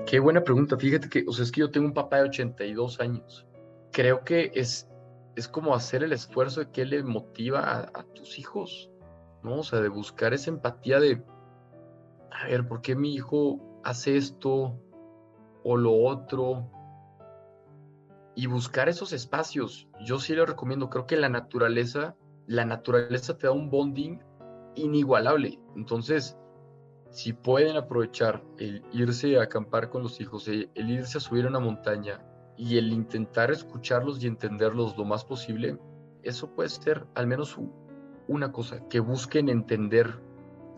Qué 0.09 0.21
buena 0.21 0.43
pregunta. 0.43 0.77
Fíjate 0.77 1.09
que, 1.09 1.25
o 1.29 1.33
sea, 1.33 1.45
es 1.45 1.53
que 1.53 1.61
yo 1.61 1.71
tengo 1.71 1.87
un 1.87 1.95
papá 1.95 2.17
de 2.17 2.29
82 2.29 2.99
años. 3.01 3.47
Creo 3.93 4.25
que 4.25 4.51
es, 4.55 4.89
es 5.37 5.49
como 5.49 5.75
hacer 5.75 6.03
el 6.03 6.13
esfuerzo 6.13 6.61
de 6.61 6.71
qué 6.71 6.87
le 6.87 7.03
motiva 7.03 7.61
a, 7.61 7.81
a 7.93 8.03
tus 8.15 8.39
hijos. 8.39 8.91
¿no? 9.43 9.59
O 9.59 9.63
sea, 9.63 9.81
de 9.81 9.89
buscar 9.89 10.35
esa 10.35 10.51
empatía 10.51 11.01
de, 11.01 11.23
a 12.31 12.47
ver, 12.47 12.67
¿por 12.67 12.81
qué 12.81 12.97
mi 12.97 13.15
hijo 13.15 13.61
hace 13.85 14.17
esto 14.17 14.81
o 15.63 15.77
lo 15.77 15.95
otro? 15.95 16.71
Y 18.35 18.47
buscar 18.47 18.89
esos 18.89 19.13
espacios. 19.13 19.89
Yo 20.05 20.19
sí 20.19 20.35
le 20.35 20.47
recomiendo, 20.47 20.91
creo 20.91 21.07
que 21.07 21.17
la 21.17 21.29
naturaleza, 21.29 22.17
la 22.47 22.65
naturaleza 22.65 23.37
te 23.37 23.47
da 23.47 23.53
un 23.53 23.69
bonding 23.69 24.21
inigualable. 24.75 25.59
Entonces, 25.77 26.37
si 27.11 27.33
pueden 27.33 27.77
aprovechar 27.77 28.43
el 28.59 28.85
irse 28.93 29.39
a 29.39 29.45
acampar 29.45 29.89
con 29.89 30.03
los 30.03 30.21
hijos, 30.21 30.47
el, 30.49 30.71
irse 30.75 31.19
a 31.19 31.21
subir 31.21 31.47
a 31.47 31.49
una 31.49 31.61
montaña 31.61 32.23
y 32.57 32.77
el 32.79 32.93
intentar 32.93 33.51
escucharlos 33.51 34.23
y 34.23 34.27
entenderlos 34.27 34.97
lo 34.97 35.05
más 35.05 35.25
posible, 35.25 35.79
eso 36.23 36.55
puede 36.55 36.69
ser 36.69 37.07
al 37.15 37.27
menos 37.27 37.57
un, 37.57 37.73
una 38.27 38.53
cosa, 38.53 38.87
que 38.89 39.01
busquen 39.01 39.49
entender 39.49 40.21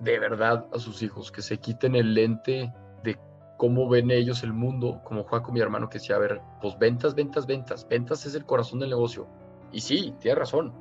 de 0.01 0.19
verdad 0.19 0.67
a 0.73 0.79
sus 0.79 1.03
hijos, 1.03 1.33
que 1.33 1.43
se 1.43 1.59
quiten 1.59 1.95
el 1.95 2.15
lente 2.15 2.73
de 3.03 3.19
cómo 3.59 3.89
ven 3.89 4.11
ellos 4.11 4.43
el 4.43 4.53
mundo, 4.53 5.01
como 5.05 5.25
Juaco, 5.25 5.53
mi 5.53 5.61
hermano, 5.61 5.89
que 5.89 5.99
decía, 5.99 6.17
a 6.17 6.21
ver, 6.21 6.41
pues 6.63 6.79
ventas, 6.79 7.15
ventas, 7.15 7.47
ventas, 7.47 7.87
ventas 7.89 8.25
es 8.25 8.35
el 8.35 8.47
corazón 8.47 8.81
del 8.81 8.91
negocio. 8.91 9.27
Y 9.73 9.81
sí, 9.81 10.15
tiene 10.21 10.39
razón, 10.39 10.73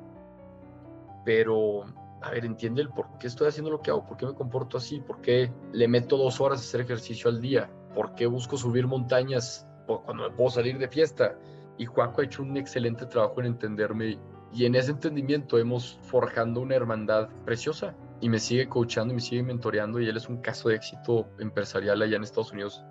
pero, 1.24 1.84
a 2.22 2.30
ver, 2.30 2.44
entiende 2.44 2.82
el 2.82 2.90
por 2.90 3.18
qué 3.18 3.26
estoy 3.26 3.48
haciendo 3.48 3.70
lo 3.70 3.80
que 3.80 3.90
hago, 3.90 4.04
por 4.04 4.16
qué 4.16 4.26
me 4.26 4.34
comporto 4.34 4.76
así, 4.76 5.00
por 5.00 5.20
qué 5.20 5.50
le 5.72 5.88
meto 5.88 6.16
dos 6.16 6.40
horas 6.40 6.60
a 6.60 6.62
hacer 6.62 6.82
ejercicio 6.82 7.30
al 7.30 7.40
día, 7.40 7.70
por 7.94 8.14
qué 8.14 8.26
busco 8.26 8.56
subir 8.56 8.86
montañas 8.86 9.66
cuando 9.86 10.28
me 10.28 10.30
puedo 10.30 10.50
salir 10.50 10.78
de 10.78 10.88
fiesta. 10.88 11.36
Y 11.78 11.86
Juaco 11.86 12.20
ha 12.20 12.24
hecho 12.24 12.42
un 12.42 12.56
excelente 12.56 13.06
trabajo 13.06 13.40
en 13.40 13.46
entenderme 13.46 14.18
y 14.52 14.66
en 14.66 14.74
ese 14.74 14.90
entendimiento 14.90 15.58
hemos 15.58 15.98
forjando 16.02 16.60
una 16.60 16.74
hermandad 16.74 17.28
preciosa 17.44 17.94
y 18.20 18.28
me 18.28 18.38
sigue 18.38 18.68
coachando 18.68 19.12
y 19.12 19.16
me 19.16 19.22
sigue 19.22 19.42
mentoreando 19.42 20.00
y 20.00 20.08
él 20.08 20.16
es 20.16 20.28
un 20.28 20.38
caso 20.38 20.68
de 20.68 20.76
éxito 20.76 21.28
empresarial 21.38 22.02
allá 22.02 22.16
en 22.16 22.22
Estados 22.22 22.52
Unidos 22.52 22.84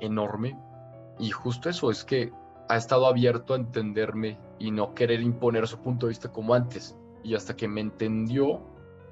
enorme. 0.00 0.58
Y 1.18 1.30
justo 1.30 1.70
eso 1.70 1.90
es 1.90 2.04
que 2.04 2.32
ha 2.68 2.76
estado 2.76 3.06
abierto 3.06 3.54
a 3.54 3.56
entenderme 3.56 4.38
y 4.58 4.70
no 4.70 4.94
querer 4.94 5.20
imponer 5.20 5.66
su 5.68 5.78
punto 5.78 6.06
de 6.06 6.10
vista 6.10 6.32
como 6.32 6.54
antes. 6.54 6.96
Y 7.22 7.34
hasta 7.34 7.56
que 7.56 7.68
me 7.68 7.80
entendió, 7.80 8.60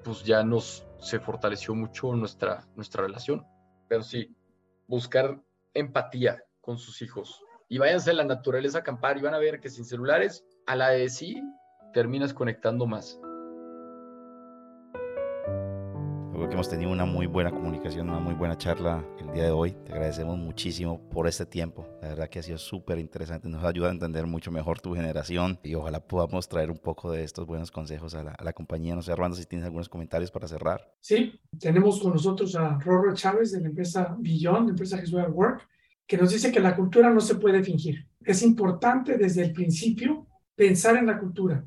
pues 0.03 0.25
ya 0.25 0.43
nos 0.43 0.87
se 0.99 1.19
fortaleció 1.19 1.75
mucho 1.75 2.15
nuestra, 2.15 2.67
nuestra 2.77 3.03
relación. 3.03 3.47
Pero 3.89 4.03
sí, 4.03 4.35
buscar 4.87 5.41
empatía 5.75 6.45
con 6.61 6.79
sus 6.79 7.03
hijos. 7.03 7.43
Y 7.69 7.79
váyanse 7.79 8.11
a 8.11 8.15
la 8.15 8.25
naturaleza 8.25 8.79
a 8.79 8.81
acampar 8.83 9.19
y 9.19 9.23
van 9.23 9.35
a 9.35 9.39
ver 9.39 9.61
que 9.61 9.71
sin 9.71 9.85
celulares, 9.85 10.45
a 10.67 10.77
la 10.77 10.91
de 10.91 11.09
sí, 11.09 11.43
terminas 11.93 12.35
conectando 12.35 12.87
más. 12.87 13.19
Que 16.49 16.55
hemos 16.55 16.69
tenido 16.69 16.91
una 16.91 17.05
muy 17.05 17.27
buena 17.27 17.51
comunicación, 17.51 18.09
una 18.09 18.19
muy 18.19 18.35
buena 18.35 18.57
charla 18.57 19.05
el 19.21 19.33
día 19.33 19.45
de 19.45 19.51
hoy. 19.51 19.73
Te 19.85 19.93
agradecemos 19.93 20.39
muchísimo 20.39 21.09
por 21.11 21.29
este 21.29 21.47
tiempo. 21.47 21.87
La 22.01 22.09
verdad 22.09 22.29
que 22.29 22.39
ha 22.39 22.43
sido 22.43 22.59
súper 22.59 22.99
interesante. 22.99 23.49
Nos 23.49 23.65
ayuda 23.65 23.89
a 23.89 23.93
entender 23.93 24.27
mucho 24.27 24.51
mejor 24.51 24.81
tu 24.81 24.95
generación 24.95 25.59
y 25.63 25.75
ojalá 25.75 26.01
podamos 26.01 26.49
traer 26.49 26.71
un 26.71 26.79
poco 26.79 27.13
de 27.13 27.23
estos 27.23 27.47
buenos 27.47 27.71
consejos 27.71 28.15
a 28.15 28.25
la, 28.25 28.53
compañía. 28.53 28.95
No 28.95 29.03
sé, 29.03 29.13
Armando, 29.13 29.37
si 29.37 29.47
tienes 29.47 29.67
algunos 29.67 29.89
comentarios 29.89 30.31
para 30.31 30.49
cerrar. 30.49 30.93
Sí, 31.01 31.39
tenemos 31.59 32.01
con 32.01 32.13
nosotros 32.13 32.57
a 32.57 32.79
Rorro 32.79 33.15
Chávez 33.15 33.53
de 33.53 33.61
la 33.61 33.69
empresa 33.69 34.17
Beyond, 34.19 34.67
la 34.67 34.71
empresa 34.71 34.99
Jesús 34.99 35.21
Work, 35.31 35.69
que 36.07 36.17
nos 36.17 36.31
dice 36.31 36.51
que 36.51 36.61
la 36.61 36.75
cultura 36.75 37.11
no 37.11 37.21
se 37.21 37.37
puede 37.37 37.63
fingir. 37.63 38.07
Es 38.25 38.43
importante 38.43 39.17
desde 39.17 39.43
el 39.43 39.53
principio 39.53 40.27
pensar 40.57 40.97
en 40.97 41.07
la 41.07 41.19
cultura, 41.19 41.65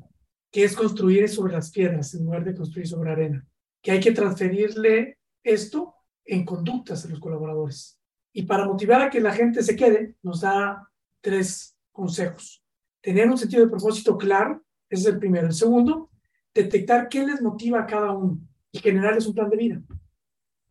que 0.50 0.64
es 0.64 0.76
construir 0.76 1.28
sobre 1.28 1.54
las 1.54 1.70
piedras 1.70 2.14
en 2.14 2.24
lugar 2.24 2.44
de 2.44 2.54
construir 2.54 2.86
sobre 2.86 3.12
arena 3.12 3.46
que 3.86 3.92
hay 3.92 4.00
que 4.00 4.10
transferirle 4.10 5.16
esto 5.44 5.94
en 6.24 6.44
conductas 6.44 7.04
a 7.04 7.08
los 7.08 7.20
colaboradores. 7.20 8.00
Y 8.32 8.42
para 8.42 8.66
motivar 8.66 9.00
a 9.00 9.10
que 9.10 9.20
la 9.20 9.32
gente 9.32 9.62
se 9.62 9.76
quede, 9.76 10.16
nos 10.24 10.40
da 10.40 10.90
tres 11.20 11.78
consejos. 11.92 12.64
Tener 13.00 13.30
un 13.30 13.38
sentido 13.38 13.62
de 13.62 13.70
propósito 13.70 14.18
claro, 14.18 14.60
ese 14.90 15.02
es 15.02 15.14
el 15.14 15.20
primero. 15.20 15.46
El 15.46 15.52
segundo, 15.52 16.10
detectar 16.52 17.08
qué 17.08 17.24
les 17.24 17.40
motiva 17.40 17.78
a 17.78 17.86
cada 17.86 18.10
uno 18.10 18.40
y 18.72 18.80
generarles 18.80 19.28
un 19.28 19.34
plan 19.34 19.50
de 19.50 19.56
vida. 19.56 19.80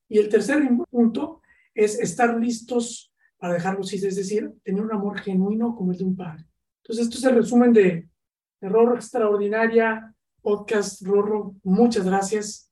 Y 0.10 0.18
el 0.18 0.28
tercer 0.28 0.62
punto 0.90 1.42
es 1.74 1.98
estar 1.98 2.38
listos 2.38 3.14
para 3.38 3.54
dejarlos 3.54 3.94
ir, 3.94 4.06
es 4.06 4.18
decir, 4.18 4.52
tener 4.62 4.84
un 4.84 4.92
amor 4.92 5.20
genuino 5.20 5.74
como 5.74 5.94
el 5.94 5.98
de 5.98 6.04
un 6.04 6.18
padre. 6.18 6.44
Entonces, 6.84 7.06
esto 7.06 7.18
es 7.18 7.24
el 7.24 7.36
resumen 7.36 7.72
de 7.72 8.10
Error 8.60 8.94
Extraordinaria, 8.94 10.14
podcast 10.42 11.02
Rorro. 11.02 11.56
Muchas 11.64 12.06
gracias 12.06 12.66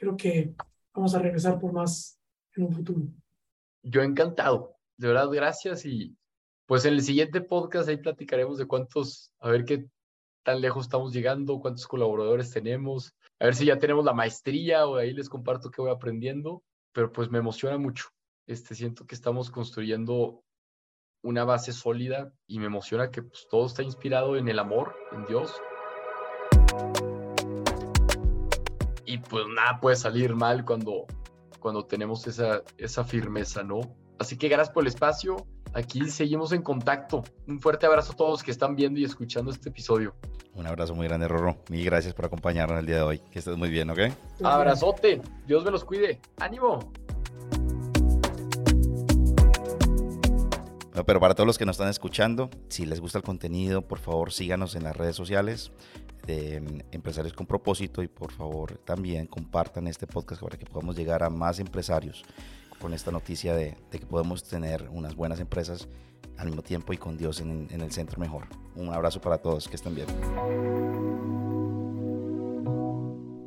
creo 0.00 0.16
que 0.16 0.54
vamos 0.94 1.14
a 1.14 1.18
regresar 1.18 1.60
por 1.60 1.72
más 1.72 2.18
en 2.56 2.64
un 2.64 2.72
futuro. 2.72 3.02
Yo 3.82 4.02
encantado, 4.02 4.74
de 4.96 5.08
verdad, 5.08 5.28
gracias 5.28 5.84
y 5.84 6.16
pues 6.66 6.86
en 6.86 6.94
el 6.94 7.02
siguiente 7.02 7.42
podcast 7.42 7.88
ahí 7.88 7.98
platicaremos 7.98 8.56
de 8.56 8.66
cuántos, 8.66 9.30
a 9.40 9.50
ver 9.50 9.64
qué 9.64 9.86
tan 10.42 10.62
lejos 10.62 10.86
estamos 10.86 11.12
llegando, 11.12 11.60
cuántos 11.60 11.86
colaboradores 11.86 12.50
tenemos, 12.50 13.14
a 13.38 13.44
ver 13.44 13.54
si 13.54 13.66
ya 13.66 13.78
tenemos 13.78 14.04
la 14.04 14.14
maestría 14.14 14.86
o 14.86 14.96
ahí 14.96 15.12
les 15.12 15.28
comparto 15.28 15.70
qué 15.70 15.82
voy 15.82 15.90
aprendiendo, 15.90 16.62
pero 16.92 17.12
pues 17.12 17.30
me 17.30 17.38
emociona 17.38 17.76
mucho. 17.76 18.06
Este, 18.46 18.74
siento 18.74 19.06
que 19.06 19.14
estamos 19.14 19.50
construyendo 19.50 20.42
una 21.22 21.44
base 21.44 21.72
sólida 21.72 22.32
y 22.46 22.58
me 22.58 22.66
emociona 22.66 23.10
que 23.10 23.22
pues, 23.22 23.46
todo 23.50 23.66
está 23.66 23.82
inspirado 23.82 24.36
en 24.36 24.48
el 24.48 24.58
amor, 24.58 24.96
en 25.12 25.26
Dios 25.26 25.52
pues 29.30 29.46
nada 29.46 29.80
puede 29.80 29.96
salir 29.96 30.34
mal 30.34 30.64
cuando, 30.64 31.06
cuando 31.60 31.84
tenemos 31.86 32.26
esa, 32.26 32.62
esa 32.76 33.04
firmeza, 33.04 33.62
¿no? 33.62 33.80
Así 34.18 34.36
que 34.36 34.48
gracias 34.48 34.74
por 34.74 34.82
el 34.82 34.88
espacio. 34.88 35.46
Aquí 35.72 36.10
seguimos 36.10 36.52
en 36.52 36.62
contacto. 36.62 37.22
Un 37.46 37.60
fuerte 37.60 37.86
abrazo 37.86 38.12
a 38.12 38.16
todos 38.16 38.42
que 38.42 38.50
están 38.50 38.74
viendo 38.74 38.98
y 38.98 39.04
escuchando 39.04 39.52
este 39.52 39.68
episodio. 39.68 40.14
Un 40.54 40.66
abrazo 40.66 40.94
muy 40.96 41.06
grande, 41.06 41.28
Rorro. 41.28 41.56
Mil 41.70 41.84
gracias 41.84 42.12
por 42.12 42.24
acompañarnos 42.24 42.80
el 42.80 42.86
día 42.86 42.96
de 42.96 43.02
hoy. 43.02 43.18
Que 43.30 43.38
estés 43.38 43.56
muy 43.56 43.70
bien, 43.70 43.88
¿ok? 43.88 44.00
Abrazote. 44.42 45.22
Dios 45.46 45.64
me 45.64 45.70
los 45.70 45.84
cuide. 45.84 46.20
¡Ánimo! 46.40 46.92
Pero 51.06 51.20
para 51.20 51.34
todos 51.34 51.46
los 51.46 51.58
que 51.58 51.66
nos 51.66 51.74
están 51.74 51.88
escuchando, 51.88 52.50
si 52.68 52.86
les 52.86 53.00
gusta 53.00 53.18
el 53.18 53.24
contenido, 53.24 53.82
por 53.82 53.98
favor 53.98 54.32
síganos 54.32 54.74
en 54.74 54.84
las 54.84 54.96
redes 54.96 55.16
sociales 55.16 55.72
de 56.26 56.60
mm, 56.60 56.80
Empresarios 56.92 57.32
con 57.32 57.46
Propósito 57.46 58.02
y 58.02 58.08
por 58.08 58.32
favor 58.32 58.78
también 58.78 59.26
compartan 59.26 59.86
este 59.86 60.06
podcast 60.06 60.42
para 60.42 60.56
que 60.58 60.66
podamos 60.66 60.96
llegar 60.96 61.22
a 61.22 61.30
más 61.30 61.58
empresarios 61.58 62.24
con 62.80 62.94
esta 62.94 63.10
noticia 63.10 63.54
de, 63.54 63.76
que 63.90 64.06
podemos 64.06 64.42
tener 64.44 64.88
unas 64.90 65.14
buenas 65.14 65.40
empresas 65.40 65.88
al 66.38 66.46
mismo 66.46 66.62
tiempo 66.62 66.92
y 66.92 66.96
con 66.96 67.16
Dios 67.18 67.40
en, 67.40 67.68
en 67.70 67.80
el 67.82 67.92
centro 67.92 68.18
mejor. 68.18 68.46
Un 68.74 68.88
abrazo 68.92 69.20
para 69.20 69.38
todos, 69.38 69.68
que 69.68 69.76
estén 69.76 69.94
bien. 69.94 71.49